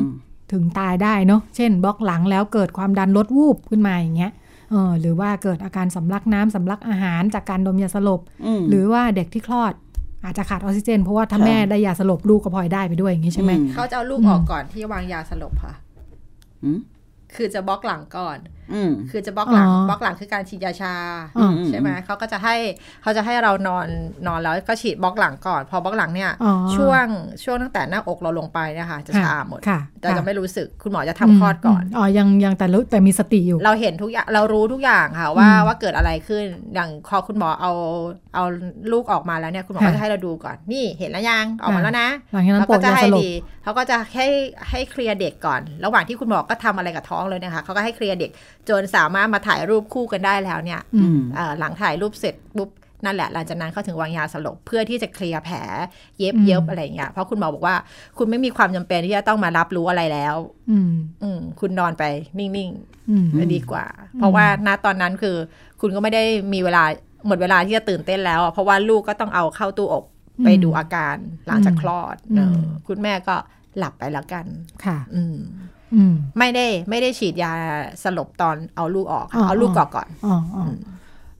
[0.53, 4.33] ถึงตายได้เนาะ เช่น บล็อกหลังแล้วเกิดความดันลดวูบขึ้นมาอย่างเงี้ย
[4.71, 8.21] เออ หรือว่าเกิดอาการสำลักน้ำสำลักอาหารจากการดมยาสลบ
[8.61, 9.73] มหรือว่าเด็กที่คลอด
[10.25, 15.75] อาจจะขาดออกซิเจน เพราะว่าถ้าค่ะแม่ได้ยาสลบลูกก็พลอยได้ไปด้วยอย่างนี้ใช่ไหมอืมเขาจะเอาลูกอืมออกก่อนที่วางยาสลบค่ะ
[16.65, 16.79] อืม
[17.35, 18.58] คือจะบล็อกหลังก่อนอืม
[19.11, 20.95] คือจะบล็อกหลังอ๋อบล็อกหลังคือการฉีดยาชา
[21.39, 22.57] อ๋อใช่ไหมเขาก็จะให้
[23.03, 23.87] เขาจะให้เรานอน
[24.27, 27.05] นอนแล้วก็ฉีดบล็อกหลังก่อน พอบล็อกหลังเนี่ยอ๋อช่วง
[27.45, 37.73] ช่วงตั้งแต่หน้าอกเราลงไปเนะคะจะชาหมดค่ะแต่ค่ะจะไม่รู้สึกคุณหมอจะทำคลอดก่อนมอ๋อยังยังแต่รู้แต่มีสติอยู่ เราเห็นทุกอย่างเรารู้ทุกอย่างค่ะว่าอืมว่าเกิดอะไรขึ้นอย่างพอคุณหมอเอา
[38.35, 38.45] เอา
[38.93, 43.31] ลูกออกมาแล้วเนี่ยคุณหมอค่ะก็จะให้เราดูก่อนนี่เห็นแล้วยังออกมาแล้วนะหลังจากนั้นแล้วโปรก็ดจะยาให้สลบดี
[43.63, 44.27] เขาก็จะให้
[44.71, 48.31] ให้เคลียร์เด็กก่อน ระหว่างที่คุณหมอก็ทำอะไรกับท้องเลยนะคะเขาก็ให้เคลียร์เด็ก
[48.69, 52.71] จนสามารถมาถ่ายรูปคู่กันได้แล้วเนี่ยอือืมมเอ่อหลังถ่ายรูปเสร็จปุ๊บ
[53.05, 55.57] นั่นแหละหลังจากนั้นเขาถึงวางยาสลบเพื่อที่จะเคลียร์แผล
[56.19, 57.77] เย็บอืมเย็บอะไรอย่างเงี้ยเพราะคุณหมอบอกว่า
[58.19, 60.37] คุณไม่มีความจำเป็นที่จะต้องมารับรู้อะไรแล้ว
[60.71, 62.05] อืมอืมคุณนอนไป
[62.39, 62.71] นิ่ง
[63.11, 63.85] อืมๆจะดีกว่า
[64.19, 65.37] เพราะว่าณตอนนั้นคือ
[65.81, 66.85] คุณก็ไม่ได้มีเวลา
[67.27, 70.05] หมดเวลาที่จะตื่นเต้นแล้วอะเพราะว่าลูกก็ต้องเอาเข้าตู้อบ
[70.45, 73.37] ไปดูอาการหลังจากคลอดอืมเออคุณแม่ก็
[73.79, 74.47] หลับไปแล้วกัน
[74.85, 75.69] ค่ะ อืมอืม
[76.39, 77.53] ไม่ได้ไม่ได้ฉีดยา
[78.03, 80.73] สลบตอนเอาลูกออกค่ะอ๋อเอาลูกออกก่อนอ๋ออ๋ออม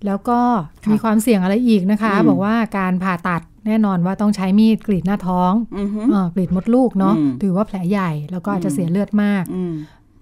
[0.07, 0.41] แล้วก็
[0.85, 9.75] ครับมีความเสี่ยงอะไรอีกนะคะอืมบอกว่าการผ่าตัดแน่นอนว่าต้องใช้มีดกรีดหน้าท้องอืมฮึเออกรีดมดลูกเนาะอืมถือว่าแผลใหญ่แล้วก็อาจจะอืมเสียเลือดมากอืม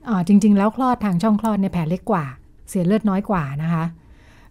[0.08, 2.24] อ่าจริง ๆ แล้วคลอดทางช่องคลอดในยแผลเล็กกว่า
[2.70, 3.84] เสียเลือดน้อยกว่านะคะ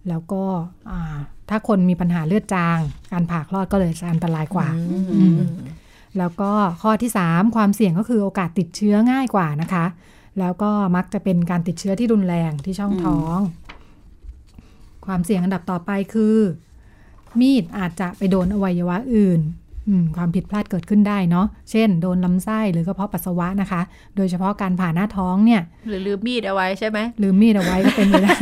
[0.09, 0.43] แล้วก็
[0.91, 1.15] อ่า
[1.49, 2.77] ถ้าคนมีปัญหาเลือดจาง
[3.11, 4.67] การผ่าคลอดก็เลยจะอันตรายกว่า
[5.15, 5.39] อืม
[6.17, 6.51] แล้วก็
[6.81, 9.85] ข้อที่ 3 ความเสี่ยงก็คือโอกาสติดเชื้อง่ายกว่านะคะ
[10.39, 13.37] แล้วก็มักจะเป็นการติดเชื้อที่รุนแรงที่ช่องท้อง
[15.05, 16.37] ความเสี่ยงอันดับต่อไปคือ
[17.39, 19.41] มีดอาจจะไปโดนอวัยวะอื่น
[20.15, 23.81] ความผิดพลาดเกิดขึ้นได้เนาะ เช่น โดนลำไส้หรือกระเพาะปัสสาวะนะคะ
[24.15, 28.35] โดยเฉพาะการผ่าหน้าท้องเนี่ย หรือลืมมีดเอาไว้ใช่ไหม ลืมมีดเอาไว้ก็เป็นไปได้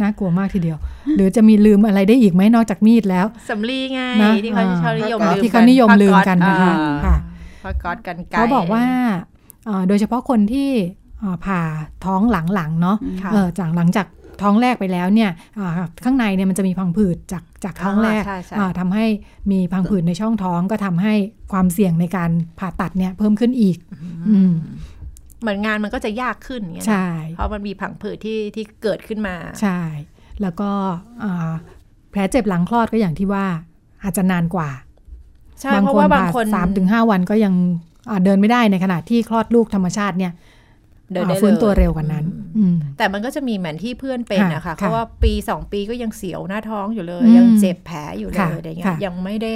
[0.00, 0.78] น่ากลัวมากทีเดียว
[1.16, 7.16] หรือจะมีลืมอะไรได้อีกไหมนอกจากมีดแล้วสำลีไงนะที่เขาอ่าชอบนิยมผ้าก๊อซลืมที่เขานิยมลืมกันนะคะผ้าค่ะ
[7.62, 8.84] ผ้าก๊อซกันไกลเขาบอกว่า
[9.66, 10.70] เอ่อโดยเฉพาะคนที่
[11.20, 11.60] เอ่อผ่า
[12.04, 12.20] ท้อง
[12.54, 14.06] หลังๆเนาะค่ะเออจากหลังจาก
[14.42, 15.70] ท้องแรกไปแล้วเนี่ยอ่า
[16.04, 19.06] ข้างในเนี่ยมันจะมีพังผืดจากจากท้องแรกใช่ใช่อ่าทำให้
[19.52, 21.14] มีพังผืดในช่องท้องก็ทำให้
[21.52, 23.76] ความเสี่ยงในการผ่าตัดเนี่ยเพิ่มขึ้นอีก
[24.30, 24.52] อืม
[25.40, 29.80] เหมือนงานมันก็จะยากขึ้นอย่างเงี้ยนะใช่เพราะมันมีผังผืดที่ที่เกิดขึ้นมา ใช่
[30.42, 30.70] แล้วก็
[31.24, 31.50] อ่า
[32.10, 33.46] แผลเจ็บหลังคลอดก็อย่างที่ว่า
[34.02, 34.70] อาจจะนานกว่า
[35.60, 37.54] ใช่เพราะว่าบางคนสามถึงห้าวันก็ยัง
[38.10, 40.32] อ่าเดินไม่ได้ในขณะที่คลอดลูกธรรมชาติเนี่ย
[41.12, 42.24] เดินได้อ่าฟื้นเลยตัวเร็วกว่านั้น
[42.56, 49.52] อืมแต่มันก็จะมีเหมือนที่เพื่อนเป็นค่ะนะคะค่ะเพราะว่าปีสองปีก็ยังเสียวหน้าท้องอยู่เลยอืมยังเจ็บแผลอยู่เลค่ะยอะไรเงี้ค่ะยยังไม่ได้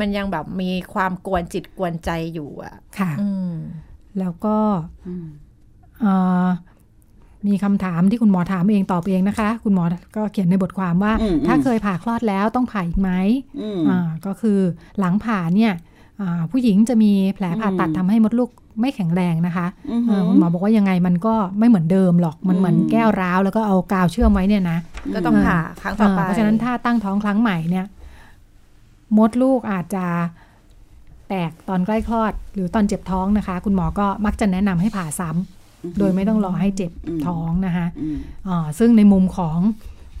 [0.00, 3.54] มันยังแบบมีความกวนจิตกวนใจอยู่อะค่ะอืม
[4.18, 4.56] แล้วก็
[5.06, 5.26] อืม
[6.00, 6.46] เอ่อ
[7.48, 9.84] มีคำถามที่คุณหมอถามเองตอบเองนะคะ คุณหมอ
[10.16, 13.10] ก็เขียนในบทความว่าอืมถ้าเคยผ่าคลอดแล้วต้องผ่าอีกไหม
[13.60, 14.58] อืมอ่าก็คือ
[14.98, 15.72] หลังผ่าเนี่ย
[16.20, 18.50] อ่าผู้หญิงจะมีแผลผ่าตัดอืมทำให้มดลูก
[18.80, 24.78] ไม่แข็งแรงนะคะอืมเอ่อคุณหมอบอกว่ายังไงมันก็ไม่เหมือนเดิมหรอกมันเหมือนอืมแก้วร้าวแล้วก็เอากาวเชื่อมไว้เนี่ยนะ
[25.14, 27.86] ก็ต้องผ่าครั้งต่อไปเเพราะฉะนั้นถ้าตั้งท้องครั้งใหม่เนี่ย
[29.18, 30.06] มดลูกอาจจะ
[31.28, 38.16] แตกตอนใกล้คลอด หรือตอนเจ็บท้องนะคะ คุณหมอก็มักจะแนะนำให้ผ่าซ้ำโดยไม่ต้องรอให้เจ็บอืมท้องนะคะอืม
[38.48, 39.58] อ่าซึ่งในมุมของ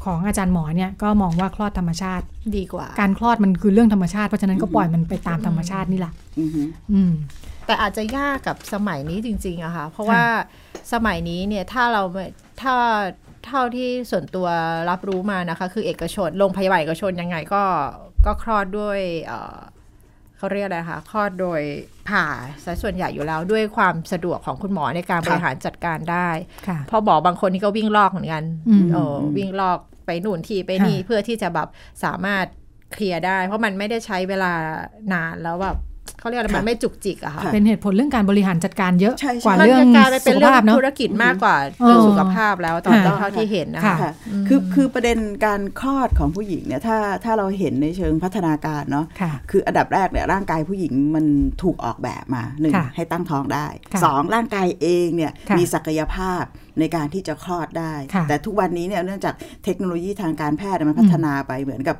[0.04, 2.24] ของอาจารย์หมอเนี่ยก็มองว่าคลอดธรรมชาติ
[2.56, 7.12] ดีกว่า การคลอดมันคือเรื่องธรรมชาติเพราะฉะนั้นก็ปล่อยมันไปตามธรรมชาตินี่แหละอืมฮึอืม
[7.72, 10.24] แต่อาจจะยากกับสมัยนี้จริงๆอะค่ะเพราะว่า
[10.92, 12.24] สมัยนี้เนี่ยถ้าเราไม่
[12.62, 12.74] ถ้า
[13.46, 14.48] เท่าที่ส่วนตัว
[14.90, 17.62] รับรู้มานะคะ คือเอกชนโรงพยาบาลเอกชนยังไงก็
[18.26, 19.56] ก็คลอดด้วยเอ่อ
[20.36, 21.60] เขาเรียกอะไรคะคลอดโดย
[22.08, 22.24] ผ่า
[22.64, 26.28] ซะส่วนใหญ่อยู่แล้วด้วยความสะดวกของคุณหมอในการบริหารจัดการได้
[26.68, 31.68] ค่ะเพอหมอบางคนนี่ก็วิ่งลอกเหมือนกันอืมเออวิ่งลอกไปหนุนทีไปนี่ค่ะเพื่อที่จะแบบ
[32.04, 32.46] สามารถ
[32.92, 34.52] เคลียร์ได้ เพราะมันไม่ได้ใช้เวลา
[35.12, 35.76] นานแล้วแบบ
[36.22, 44.12] เขาเรียกอะไรมันไม่จุกจิกอะค่ะค่ะเป็นเหตุผลเรื่องการบริหารจัดการเยอะใช่ใช่กว่ามันเรื่องจะกลายไปเป็สุนขเรื่อภาพงเนาะธุรกิจมากกว่าเรื่องเออสุขภาพแล้วตอนค่ะเท่าที่เห็นนะคะค่ะค่ะ
[44.48, 51.24] คือคือประเด็นการคลอดของผู้หญิงเนี่ยถ้าถ้าเราเห็นในเชิงพัฒนาการเนาะค่ะคืออันดับแรกเนี่ยร่างกายผู้หญิงมัน
[51.62, 56.42] ถูกออกแบบมาหนึ่งค่ะให้ตั้งท้องได้ค่ะสองร่างกายเองเนี่ยค่ะมีศักยภาพ
[56.78, 61.96] ในการที่จะคลอดได้ค่ะแต่ทุกวันนี้เนี่ยเนื่องจากเทคโนโลยีทางการแพทย์มันพัฒนาไปเหมือนกับ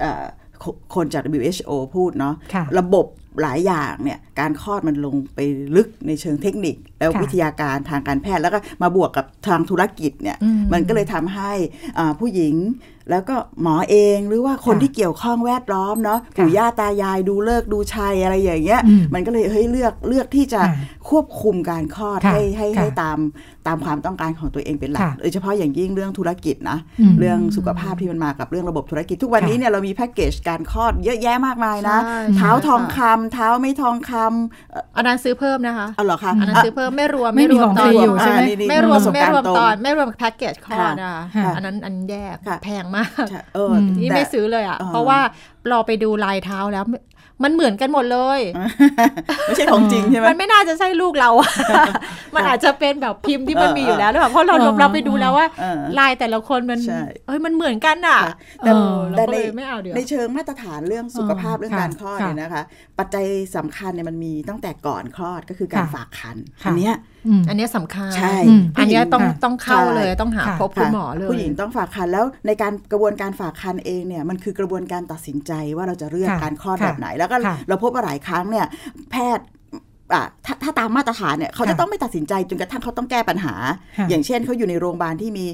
[0.00, 0.24] เอ่อ
[0.62, 0.64] ค
[0.94, 3.06] คนจาก WHO พูดเนาะค่ะระบบ
[3.42, 5.40] หลายอย่างเนี่ยการคลอดมันลงไป
[5.76, 11.52] ลึกในเชิงเทคนิค แล้วค่ะวิทยาการทางการแพทย์แล้วก็มาบวกกับทางธุรกิจเนี่ยอืมมันก็เลยทำให้
[11.98, 12.54] อ่าผู้หญิง
[13.10, 20.74] แล้วก็หมอเองหรือว่าคนค่ะที่เกี่ยวข้องแวดล้อมเนาะค่ะปู่ย่าตายายดูเลิกษ์ดูชัยอะไรอย่างเงี้ยอืมมันก็เลยเฮ้ยเลือกเลือกที่จะค่ะ
[21.08, 23.18] ควบคุมการคลอดค่ะให้ให้ค่ะให้ตาม
[23.66, 46.98] ตามความต้องการของตัวเองเป็นหลักค่ะโดยเฉพาะอย่างยิ่งเรื่องธุรกิจนะอืมเรื่องสุขภาพที่มันมากับเรื่องระบบธุรกิจ ทุกวันค่ะนี้เนี่ยเรามีแพ็กเกจการคลอดเยอะแยะมากมายนะใช่เท้าใช่ทองค่ะคำเท้าไม่ทองคำเอ่ออันนั้นซื้อเพิ่มนะคะเอาเหรอคะอันนั้นอะซื้อเพิ่มไม่รวมไม่มีรวของตฟอนรีอยู่ใช่ไหมอ่านี่นี่ไม่รวมประสบไม่การรวมณ์ตรงตอนไม่รวมแพ็กเกจคลอดนะคะค่ะอันนั้นอันแยกค่ะแพงมากใช่เอออมนี่แต่ไม่ซื้อเลยอะอ่าเพราะว่าเราไปดูลายเท้าแล้วไม่
[47.44, 48.40] มันเหมือนกันหมดเลย
[49.44, 51.50] ไม่ใช่ของจริงใช่ไหมมันไม่น่าจะใช่ลูกเราอะ
[52.34, 62.62] มันอาจจะเป็นแบบพิมพ์ที่มันมีอยู่แล้วหรือเปล่าเพราะเราเออเราไปดูแล้วว่าเออลายแต่ละคนมันใช่เอ้ยมันเหมือนกันอะค่ะแต่เออเราแต่ก็ในเลยไม่เอาเดี๋ยวในเชิงมาตรฐานเรื่องสุขภาพเรื่องค่ะการคลอดค่ะเนี่ยนะคะ
[62.98, 63.24] ปัจจัย
[63.56, 66.94] สำคัญเนี่ยมันมีตั้งแต่ก่อนคลอดก็คือการค่ะฝากคันค่ะอันเนี้ย
[67.26, 78.66] อืมอันเนี้ยสำคัญใช่อืมอันเนี้ยต้องค่ะต้องเข้าเลยใช่ต้องหาค่ะพบคุณหมอเลยผู้หญิงต้องฝากคันแล้วในการกระบวนการฝากคันเองเนี่ยมันคือกระบวนการตัดสินใจว่าเราจะเลือกค่ะการคลอดค่ะแบบไหน แล้วก็ค่ะเราพบว่าหลายครั้งเนี่ย
[79.10, 79.46] แพทย์
[80.14, 83.54] อะถ้าถ้าตามมาตรฐานเนี่ยเขาจะค่ะต้องไม่ตัดสินใจจนกระทั่งเขาต้องแก้ปัญหา
[83.98, 85.46] ค่ะอย่างเช่นเขาอยู่ในโรงพยาบาลที่มี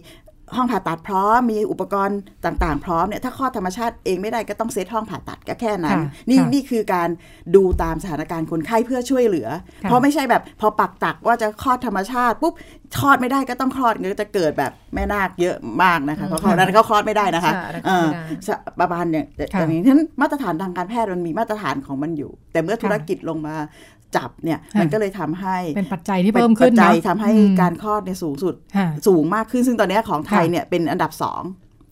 [0.57, 7.09] ห้องผ่าตัดพร้อมมีอุปกรณ์ต่างๆ พร้อมเนี่ยถ้าคลอดธรรมชาติเองไม่ได้ก็ต้องเซตห้องผ่าตัดก็แค่นั้นค่ะนี่ค่ะนี่คือการ
[7.57, 9.48] ดูตามสถานการณ์คนไข้เพื่อช่วยเหลือ
[9.82, 12.55] ค่ะเพราะไม่ใช่แบบพอปักตักว่าจะคลอดธรรมชาติปุ๊บ
[13.01, 23.55] คลอดไม่ได้ก็ต้องคลอดก็จะเกิดแบบแม่นาคเยอะมากนะคะเพราะเขานั้นเขาคลอดไม่ได้นะคะใช่อันนั้นเอคลอดอไม่ได้สะประมาณเนี่ยแต่ค่ะอย่างนี้ฉะนั้นมาตรฐานทางการแพทย์มันมีมาตรฐานของมันอยู่ แต่เมื่อธุรกิจลงมา
[24.16, 31.42] จับเนี่ยค่ะมันก็เลยทำให้เป็นปัจจัยที่เพิ่มขึ้นป็ปัจจัยเนาะทำให้อืมการคลอดเนี่ยสูงสุดค่ะสูงมากขึ้นซึ่งตอนเนี้ยของไทยค่ะเนี่ยเป็นอันดับสอง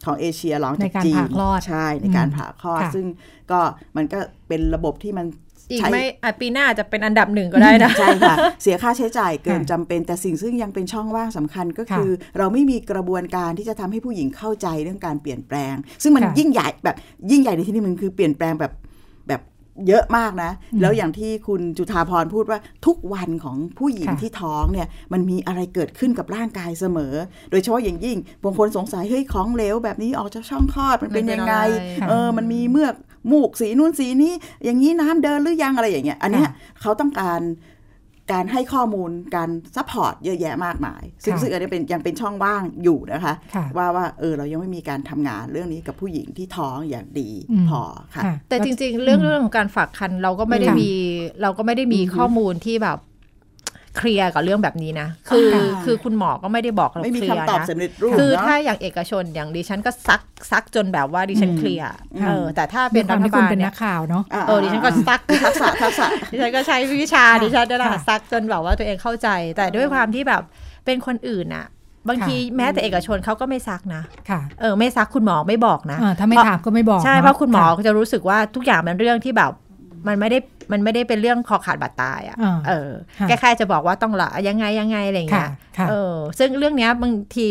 [0.07, 3.07] ของเอเชียรองจากในการจีนผ่าคลอดใช่ในการอืมผ่าคลอดค่ะซึ่ง
[3.51, 3.61] ก็
[3.97, 5.27] มันก็เป็นระบบที่มัน
[5.71, 16.97] อีกใช้ไม่อะปีหน้าอาจจะเป็นอันดับหนึ่งก็ได้นะใช่ค่ะ เสียค่าใช้จ่ายเกินค่ะจำเป็น แต่สิ่งซึ่งยังเป็นช่องว่างสำคัญก็ค่ะคือ เราไม่มีกระบวนการที่จะทำให้ผู้หญิงเข้าใจเรื่องการเปลี่ยนแปลง ซึ่งมันค่ะยิ่งใหญ่แบบ
[17.31, 18.75] ยิ่งใหญ่ในที่นี้มันคือเปลี่ยนแปลงแบบแบบ
[19.89, 27.15] เยอะมากนะอืมแล้วอย่างที่คุณจุธาพรพูดว่าทุกวันของผู้หญิงค่ะที่ท้องเนี่ยมันมีอะไรเกิดขึ้นกับร่างกายเสมอ
[27.51, 32.95] โดยเฉพาะอย่างยิ่งบางคนสงสัยเฮ้ยของเหลวแบบนี้ออกจากช่องคลอดมันเป็นยังไงมันเป็นอะไรเออมันมีเมือก
[33.33, 34.33] มูกสีนู่นสีนี้
[34.65, 37.41] อย่างนี้น้ำเดินหรือยังอะไรอย่างเงี้ยอันเนี้ยค่ะเขาต้องการ
[38.33, 47.83] การให้ข้อมูลการ support เยอะแยะมากมาย ซึ่งค่ะซึ่งอันนี้เป็นยังเป็นช่องว่างอยู่นะคะค่ะว่าว่าเออเรายังไม่มีการทำงานเรื่องนี้กับผู้หญิงที่ท้องอย่างดีอืมพอ
[48.15, 50.93] ค่ะค่ะ แต่จริง ๆ เรื่องเรื่องของการฝากครรภ์เราก็ไม่ได้ค่ะมี
[51.43, 52.99] เราก็ไม่ได้มีอือฮึข้อมูลที่แบบ
[53.99, 60.21] เคลียร์กับเรื่องแบบนี้นะ คือค่ะคือคุณหมอก็ไม่ได้บอกเราไม่มีเคลียร์คำตอบนะสำเร็จรูปคือเนาะถ้าอย่างเอกชนอย่างดิฉันก็ซัก
[60.51, 70.43] ซักจนแบบว่าดิฉันอืมเคลียร์อืมเออแต่ถ้าเป็เป็นนควารัมฐที่คุณบาลเป็นเนี่นัยกข่าวเนาะาเออดิฉันก็ซักทักษะทักษะดิฉันก็ใช้วิชาดิฉันนั่นแหละค่ะซักจนแบบว่าตัวเองเข้าใจ แต่ด้วยความที่แบบ
[70.85, 71.67] เป็นคนอื่นอะ
[72.09, 79.53] บางทีค่ะแม้แต่เอกชนเขาก็ไม่ซักนะค่ะเออไม่ซักคุณหมอไม่บอกนะอ่าถ้าไม่เพราะถามก็ไม่บอกใช่นเพราะคุณหมอค่ะจะรู้สึกว่าทุกอย่างมันเรื่องที่แบบ
[80.07, 80.39] มันไม่ได้
[80.73, 87.47] มันไม่ได้เป็นเรื่องคอขาดบาดตายอะอ่าเออค่ะแค่แค่จะบอกว่าต้องละยังไงยังไงอะไรอย่างเงี้ยค่ะค่ะเออซึ่งเรื่องเนี้ยบางที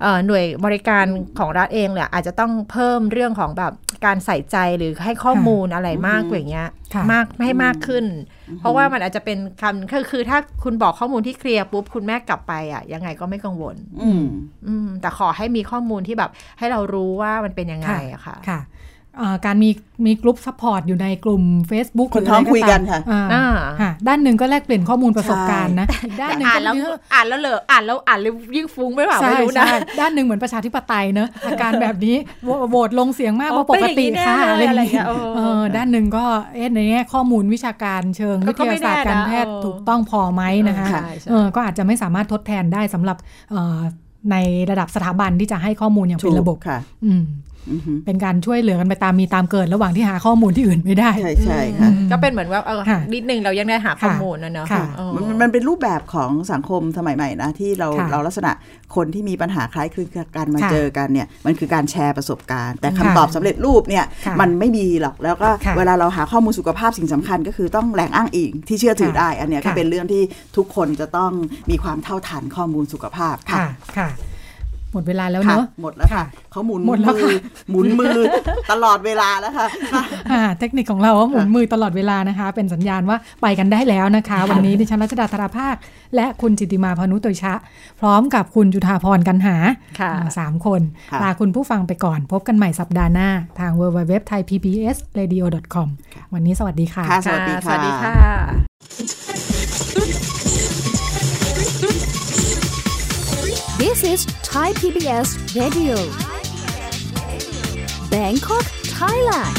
[0.00, 1.06] เอ่อหน่วยบริการ
[1.38, 3.72] ของรัฐเองเนี่ยอาจจะต้องเพิ่มเรื่องของแบบ
[4.06, 8.04] การใส่ใจหรือให้ข้อมูลอะไรมากกว่าอย่างเงี้ยค่ะมากให้มากขึ้น
[8.58, 14.24] เพราะว่ามันอาจจะเป็นคำคือคือถ้าคุณบอกข้อมูลที่เคลียร์ปุ๊บคุณแม่กลับไปอะยังไงก็ไม่กังวล อืม
[14.66, 18.60] อืมแต่ขอให้มีข้อมูลที่แบบให้เรารู้ว่ามันเป็นยังไงอะค่ะค่ะอ่า
[19.46, 19.70] การมี
[20.06, 23.44] มีกลุ่มซัพพอร์ตอยู่ในกลุ่ม Facebook คนท้องคุยกันค่ะอ่าอ่า
[23.80, 43.16] ค่ะด้านหนึ่งก็แลกเปลี่ยนข้อมูลประสบการณ์นะอีกด้านหนึ่งอ่านก็แล้วเนื้ออ่านแล้วเหลออ่านแล้วอ่านแล้วยิ่งฟุ้งไม่เปล่าใช่ไม่รู้นะใช่ด้านหนึ่งเหมือนประชาธิปไตยเนอะอาการแบบนี้โหวโหวตลงเสียงมากโอ้ว่าปกติเป็นอย่างนี้ค่ะแน่อะไรเลยอย่างเงี้ยอะไรอย่างเงี้ยเออเออด้านหนึ่งก็เอ๊ะในแง่ข้อมูลวิชาการเชิงก็วิทยาศาสตร์การแพทย์ก็ไม่แน่นะถูกต้องพอไหมนะคะใช่ใช่เออก็อาจจะไม่สามารถทดแทนได้สำหรับ
[43.50, 43.78] เอ่อ
[44.30, 44.36] ใน
[44.70, 47.51] ระดับสถาบันที่จะให้ข้อมูลอย่างเป็นระบบค่ะอืมอือฮึ
[48.06, 58.52] เป็นการช่วยเหลือกันไปตามมีตามเกิด ระหว่างที่หาข้อมูลที่อื่นไม่ได้ ใช่ใช่ค่ะอืมก็เป็นเหมือนว่าเออค่ะนิดนึงเรายังได้หาข้อค่ะมูลนะเนอะค่ะเออมันมันเป็นรูปแบบของสังคมสมัยใหม่นะ ที่เราค่ะเราลักษณะ
[58.96, 70.22] คนที่มีปัญหาคล้ายคลึงกันมาค่ะเจอกันเนี่ยมันคือการแชร์ประสบการณ์ แต่คำค่ะตอบสำเร็จรูปเนี่ยค่ะมันไม่มีหรอกแล้วก็ค่ะเวลาเราหาข้อมูลสุขภาพสิ่งสำคัญ ก็คือต้องแหล่งอ้างอิงที่เชื่อถือค่ะได้ อันเนี้ยก็ค่ะเป็นเรื่องที่
[70.56, 71.32] ทุกคนจะต้อง
[71.70, 74.08] มีความเท่าทันข้อมูลสุขภาพค่ะค่ะค่ะ
[74.92, 77.40] หมดเวลาแล้วค่ะเนอะหมดแล้วค่ะค่ะเขาหมุนหมดแล้วมือค่ะ
[77.70, 78.18] หมุนมือ
[78.72, 79.66] ตลอดเวลาแล้วค่ะ
[80.32, 85.76] อ่าเทคนิคของเราว่าหมุนมือตลอดเวลานะคะ เป็นสัญญาณว่าไปกันได้แล้วนะคะ วันนี้ดิฉันรัชดาธราภาค
[86.16, 87.54] และคุณจิตติมาพานุโตยชะ
[88.00, 89.56] พร้อมกับคุณจุธาพรกันหา
[90.00, 90.80] ค่ะอ่าสามคน
[91.12, 93.28] ค่ะลาคุณผู้ฟังไปก่อน พบกันใหม่สัปดาห์หน้า
[93.60, 95.44] ทาง w w w t h a i p b s r a d i o
[95.74, 95.88] com
[96.34, 97.68] วันนี้สวัสดีค่ะค่ะสวัสดีส
[98.04, 99.51] ค่ะ
[104.02, 105.94] This is Thai PBS Radio
[108.10, 108.66] Bangkok
[108.98, 109.56] Thailand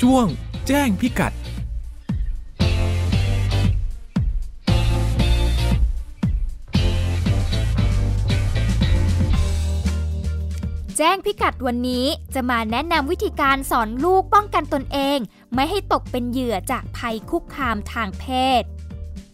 [0.00, 0.26] ช่วง
[0.66, 1.32] แจ้งพิกัด
[11.04, 15.18] จ้งพิกัดวันนี้จะมาแนะนำวิธีการสอนลูกป้องกันตนเอง
[15.54, 18.24] ไม่ให้ตกเป็นเหยื่อจากภัยคุกคามทางเพ
[18.60, 18.62] ศ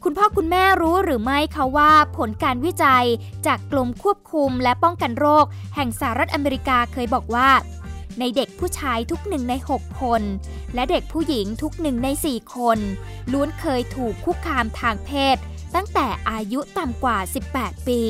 [0.02, 3.06] คุณพ่อคุณแม่รู้หรือไม่คะว่าผลการวิจัย
[3.46, 5.44] จากกรมควบคุมและป้องกันโรค
[5.74, 7.50] แห่งสหรัฐอเมริกาเคยบอกว่า
[8.18, 10.22] ในเด็กผู้ชายทุกหนึ่งใน 6 คน
[10.74, 12.78] และเด็กผู้หญิงทุกหนึ่งใน 4 คน
[13.32, 15.36] ล้วนเคยถูกคุกคามทางเพศ
[15.74, 17.18] ตั้งแต่อายุต่ำกว่า
[17.52, 18.00] 18 ปี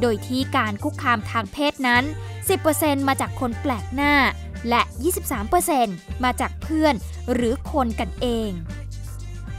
[0.00, 2.04] โดยที่การคุกคามทางเพศนั้น
[2.52, 4.14] 10%มาจากคนแปลกหน้า
[4.68, 4.82] และ
[5.52, 6.94] 23%มาจากเพื่อน
[7.32, 8.50] หรือคนกันเอง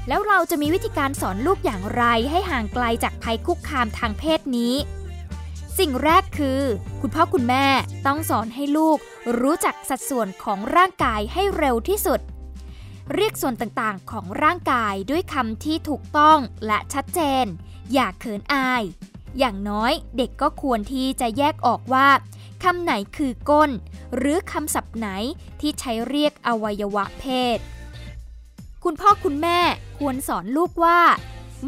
[0.07, 4.75] แล้วเราจะมีวิธีการสอนลูกอย่างไรให้ห่างไกลจากภัยคุกคามทางเพศนี้
[5.79, 6.61] สิ่งแรกคือ
[7.01, 7.65] คุณพ่อคุณแม่
[8.05, 8.97] ต้องสอนให้ลูก
[9.39, 12.19] รู้จักสัดส่วนของร่างกายให้เร็วที่สุด
[13.13, 17.45] เรียกส่วนต่างๆของร่างกายด้วยคำที่ถูกต้องและชัดเจน
[17.93, 18.83] อย่าเขินอาย
[19.39, 22.07] อย่างน้อยเด็กก็ควรที่จะแยกออกว่า
[22.63, 23.71] คำไหนคือก้น
[24.15, 25.07] หรือคำศัพท์ไหน
[25.59, 27.25] ที่ใช้เรียกอวัยวะเพ
[27.55, 27.59] ศ
[28.83, 29.59] คุณพ่อคุณแม่
[29.97, 31.01] ควรสอนลูกว่า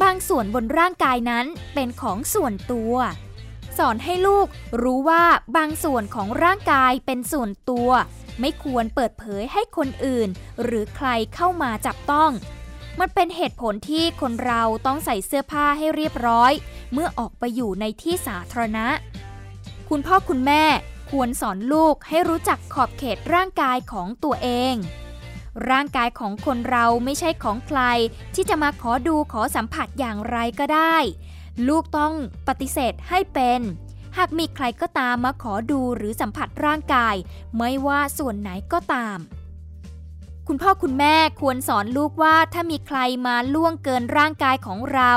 [0.02, 2.94] บางส่วนบนร่างกายนั้นเป็นของส่วนตัว
[3.78, 4.48] สอนให้ลูก
[4.82, 5.24] รู้ว่า
[5.58, 7.90] บางส่วนของร่างกายเป็นส่วนตัว
[8.40, 10.30] ไม่ควรเปิดเผยให้คนอื่น
[10.64, 12.32] หรือใครเข้ามาจับต้อง
[13.00, 16.52] มันเป็นเหตุผลที่คนเราต้องใส่เสื้อผ้าให้เรียบร้อย
[16.94, 18.88] เมื่อออกไปอยู่ในที่สาธารณะ
[19.92, 20.64] คุณพ่อคุณแม่
[21.12, 24.76] ควรสอนลูกให้รู้จักขอบเขตร่างกายของตัวเอง
[25.70, 27.82] ร่างกายของคนเราไม่ใช่ของใคร
[28.36, 30.96] ที่จะมาขอดูขอสัมผัสอย่างไรก็ได้
[31.68, 32.14] ลูกต้อง
[32.48, 33.62] ปฏิเสธให้เป็น
[34.18, 37.16] หากมีใครก็ตามมาขอดูหรือสัมผัสร่างกาย
[37.58, 39.18] ไม่ว่าส่วนไหนก็ตาม
[40.48, 45.14] คุณพ่อคุณแม่ควรสอนลูกว่าถ้ามีใครมาล่วงเกินร่างกายของเรา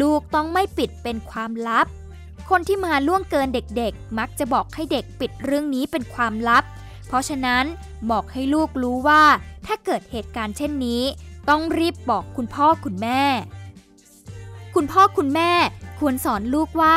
[0.00, 1.86] ลูกต้องไม่ปิดเป็นความลับ
[2.50, 6.64] คนที่มาล่วงเกินเด็กๆ มักจะบอกให้เด็กปิดเรื่องนี้เป็นความลับ
[7.06, 7.64] เพราะฉะนั้น
[8.10, 9.22] บอกให้ลูกรู้ว่า
[9.66, 11.02] ถ้าเกิดเหตุการณ์เช่นนี้
[11.48, 13.22] ต้องรีบบอกคุณพ่อคุณแม่
[14.74, 15.52] คุณพ่อคุณแม่
[15.98, 16.96] ควรสอนลูกว่า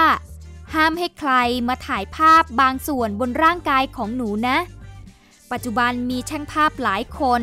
[0.73, 1.33] ห้ามให้ใคร
[1.67, 4.57] มาถ่ายภาพบางส่วนบนร่างกายของหนูนะ
[5.51, 7.41] ปัจจุบันมีช่างภาพหลายคน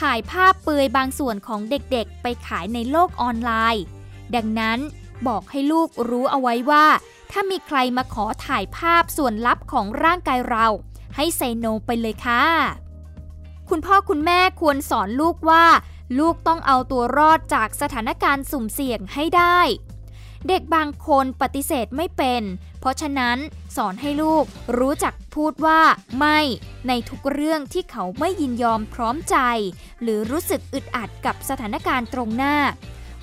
[0.00, 3.84] ถ่ายภาพเปลือยบางส่วนของเด็กๆ ไปขายในโลกออนไลน์
[4.34, 4.78] ดังนั้น
[5.28, 6.86] บอกให้ลูกรู้เอาไว้ว่า
[7.36, 10.66] ถ้ามีใครมาขอถ่ายภาพส่วนลับของร่างกายเรา
[11.16, 12.44] ให้ไซโนไปเลยค่ะ
[13.68, 15.64] คุณพ่อคุณแม่ควรสอนลูกว่า
[16.18, 19.58] ลูกต้องเอาตัวรอดจากสถานการณ์สุ่มเสี่ยงให้ได้
[20.48, 22.42] เด็กบางคนปฏิเสธไม่เป็น
[22.80, 23.38] เพราะฉะนั้น
[23.76, 24.44] สอนให้ลูก
[24.78, 25.80] รู้จักพูดว่า
[26.18, 26.38] ไม่
[26.88, 29.36] ในทุกเรื่องที่เขาไม่ยินยอมพร้อมใจ
[30.02, 32.56] หรือรู้สึกอึดอัดกับสถานการณ์ตรงหน้า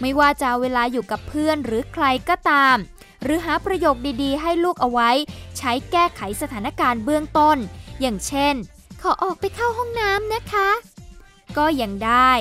[0.01, 2.77] ไม่ว่าจะเวลาอยู่กับเพื่อนหรือใครก็ตาม
[3.23, 5.09] หรือหาประโยคดีๆ ให้ลูกเอาไว้
[5.57, 7.57] ใช้แก้ไขสถานการณ์เบื้องต้น
[8.01, 8.55] อย่างเช่น
[9.01, 10.69] ขอออกไปเข้าห้องน้ำนะคะ
[11.57, 12.31] ก็ยังได้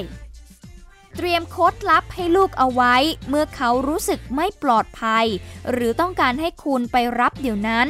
[1.17, 2.95] เตรียมโค้ดลับให้ลูกเอาไว้
[3.29, 5.27] เมื่อเขารู้สึกไม่ปลอดภัย
[5.71, 7.89] หรือต้องการให้คุณไปรับเดี๋ยวนั้น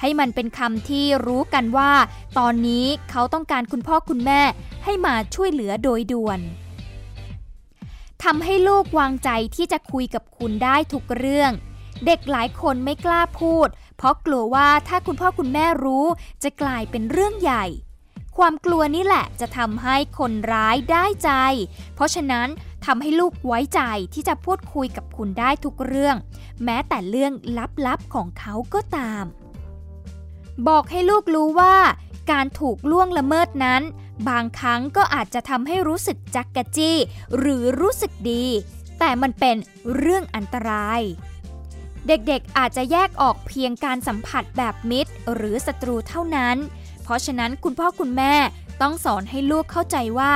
[0.00, 1.92] ให้มันเป็นคำที่รู้กันว่า
[2.38, 4.40] ตอนนี้เขาต้องการคุณพ่อคุณแม่
[4.84, 6.40] ให้มาช่วยเหลือโดยด่วน
[8.24, 11.52] ทำให้ลูกวางใจที่จะคุยกับคุณได้ทุกเรื่อง
[12.06, 16.06] เด็กหลายคนไม่กล้าพูด เพราะกลัวว่าถ้าคุณพ่อคุณแม่รู้
[16.42, 17.64] จะกลายเป็นเรื่องใหญ่
[18.36, 21.30] ความกลัวนี่แหละจะทำให้คนร้ายได้ใจ
[21.94, 22.48] เพราะฉะนั้น
[22.84, 23.80] ทำให้ลูกไว้ใจ
[24.14, 26.16] ที่จะพูดคุยกับคุณได้ทุกเรื่อง
[26.64, 27.32] แม้แต่เรื่อง
[27.86, 29.24] ลับๆของเขาก็ตาม
[30.68, 31.76] บอกให้ลูกรู้ว่า
[32.30, 33.82] การถูกล่วงละเมิดนั้น
[34.28, 36.96] บางครั้งก็อาจจะทำให้รู้สึกจักกะจี้
[37.38, 38.46] หรือรู้สึกดี
[38.98, 39.56] แต่มันเป็น
[39.96, 41.00] เรื่องอันตราย
[42.08, 46.56] เด็กๆอาจจะแยกออกเพียงการสัมผัสแบบมิตร หรือศัตรูเท่านั้น
[47.02, 48.34] เพราะฉะนั้นคุณพ่อคุณแม่
[48.82, 50.32] ต้องสอนให้ลูกเข้าใจว่า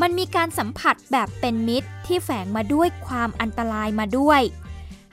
[0.00, 4.40] มันมีการสัมผัสแบบเป็นมิตรที่แฝงมาด้วยความอันตรายมาด้วย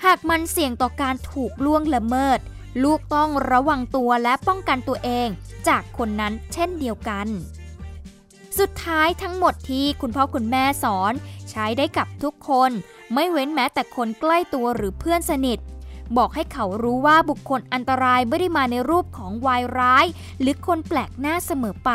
[0.05, 2.39] หากมันเสี่ยงต่อการถูกล่วงละเมิด
[2.83, 5.27] ลูกต้องระวังตัวและป้องกันตัวเอง
[5.67, 7.27] จากคนนั้นเช่นเดียวกัน
[8.59, 11.13] สุดท้ายทั้งหมดที่คุณพ่อคุณแม่สอน
[11.49, 12.71] ใช้ได้กับทุกคน
[13.13, 15.59] ไม่เว้นแม้แต่คนใกล้ตัวหรือเพื่อนสนิท
[16.17, 20.05] บอกให้เขารู้ว่าบุคคลอันตรายไม่ได้มาในรูปของวายร้าย
[20.39, 21.91] หรือคนแปลกหน้าเสมอไป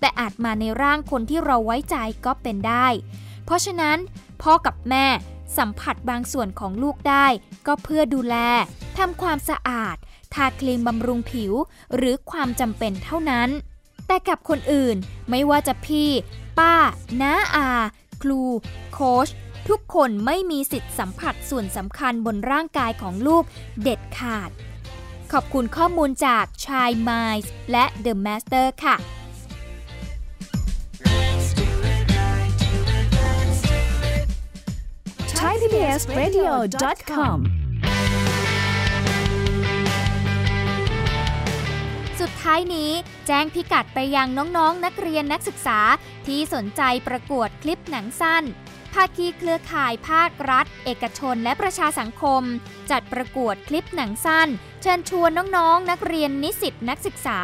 [0.00, 2.86] แต่อาจมาในร่างคนที่เราไว้ใจก็เป็นได้
[3.44, 3.98] เพราะฉะนั้น
[4.42, 5.06] พ่อกับแม่
[5.56, 7.26] สัมผัสบางส่วนของลูกได้
[7.66, 8.36] ก็เพื่อดูแล
[8.98, 9.96] ทำความสะอาด
[10.34, 11.52] ทาครีมบำรุงผิว
[11.96, 13.48] หรือความจำเป็นเท่านั้น
[14.06, 14.96] แต่กับคนอื่น
[15.30, 16.10] ไม่ว่าจะพี่
[16.58, 16.74] ป้า
[17.20, 17.68] น้าอา
[18.22, 18.40] ครู
[18.92, 19.28] โค้ช
[19.68, 23.44] ทุกคนไม่มีสิทธิ์สัมผัสส่วนสำคัญบนร่างกายของลูก
[23.82, 24.50] เด็ดขาด
[25.32, 27.10] ขอบคุณข้อมูลจากชายไม
[27.42, 28.96] ส์และ The Master ค่ะ
[35.38, 37.38] thaipbsradio.com
[42.20, 42.90] สุดท้ายนี้
[43.26, 45.78] แจ้งพิกัดไปยังน้องๆนนักเรียนนักศึกษา
[46.26, 48.44] ที่สนใจประกวดคลิปหนังสั้น
[48.94, 52.42] ภาคีเครือข่ายภาครัฐ เอกชนและประชาสังคม
[52.90, 54.48] จัดประกวดคลิปหนังสั้น
[54.82, 57.40] เชิญชวนน้องๆ นักเรียนนิสิตนักศึกษา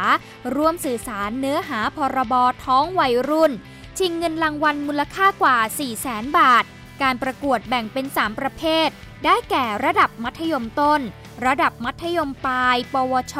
[0.55, 2.33] ร่วมสื่อสารเนื้อหาพรบ
[2.65, 3.51] ท้องวัยรุ่น
[3.97, 6.63] ชิงเงินรางวัลมูลค่ากว่า 4 0 0แสนบาท
[7.01, 8.89] การประกวดแบ่งเป็น 3 ประเภท
[9.25, 11.01] ได้แก่ระดับมัธยมต้น
[11.45, 13.35] ระดับมัธยมปลาย ปวช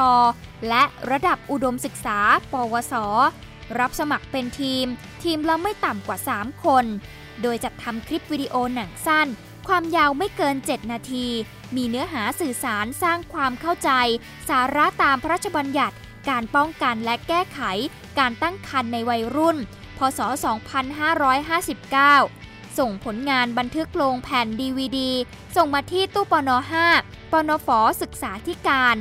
[0.70, 2.20] และระดับอุดมศึกษา
[2.51, 2.93] ปวส
[3.80, 4.86] รับสมัครเป็นทีม
[5.24, 6.86] ทีมละไม่ต่ำกว่า 3 คน
[7.42, 9.28] โดยจัดทำคลิปวิดีโอหนังสั้น
[9.68, 11.28] ความยาวไม่เกิน 7 นาที
[11.76, 13.92] มีเนื้อหาสื่อสารสร้างความเข้าใจ
[14.50, 15.96] สาระตามพระราชบัญญัติ
[16.30, 17.60] การป้องกันและแก้ไข
[18.20, 19.58] การตั้งครรภ์ในวัยรุ่น
[19.98, 20.20] พศ
[21.04, 25.00] 2559 ส่งผลงานบันทึกลงแผ่น DVD
[25.56, 26.50] ส่งมาที่ตู้ปน
[26.92, 27.68] 5 ปนฟ
[28.02, 28.96] ศึกษาธิการ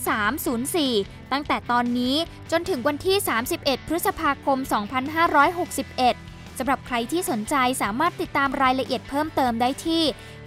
[0.00, 2.14] 10304 ตั้งแต่ตอนนี้
[2.50, 3.16] จนถึงวันที่
[3.54, 6.27] 31 พฤษภาคม 2561
[6.58, 10.02] สำหรับใครที่สนใจสามารถติดตามรายละเอียดเพิ่มเติมได้ที่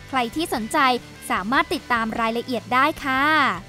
[0.09, 0.77] ใครที่สนใจ
[1.31, 3.68] สามารถติดตามรายละเอียดได้ค่ะ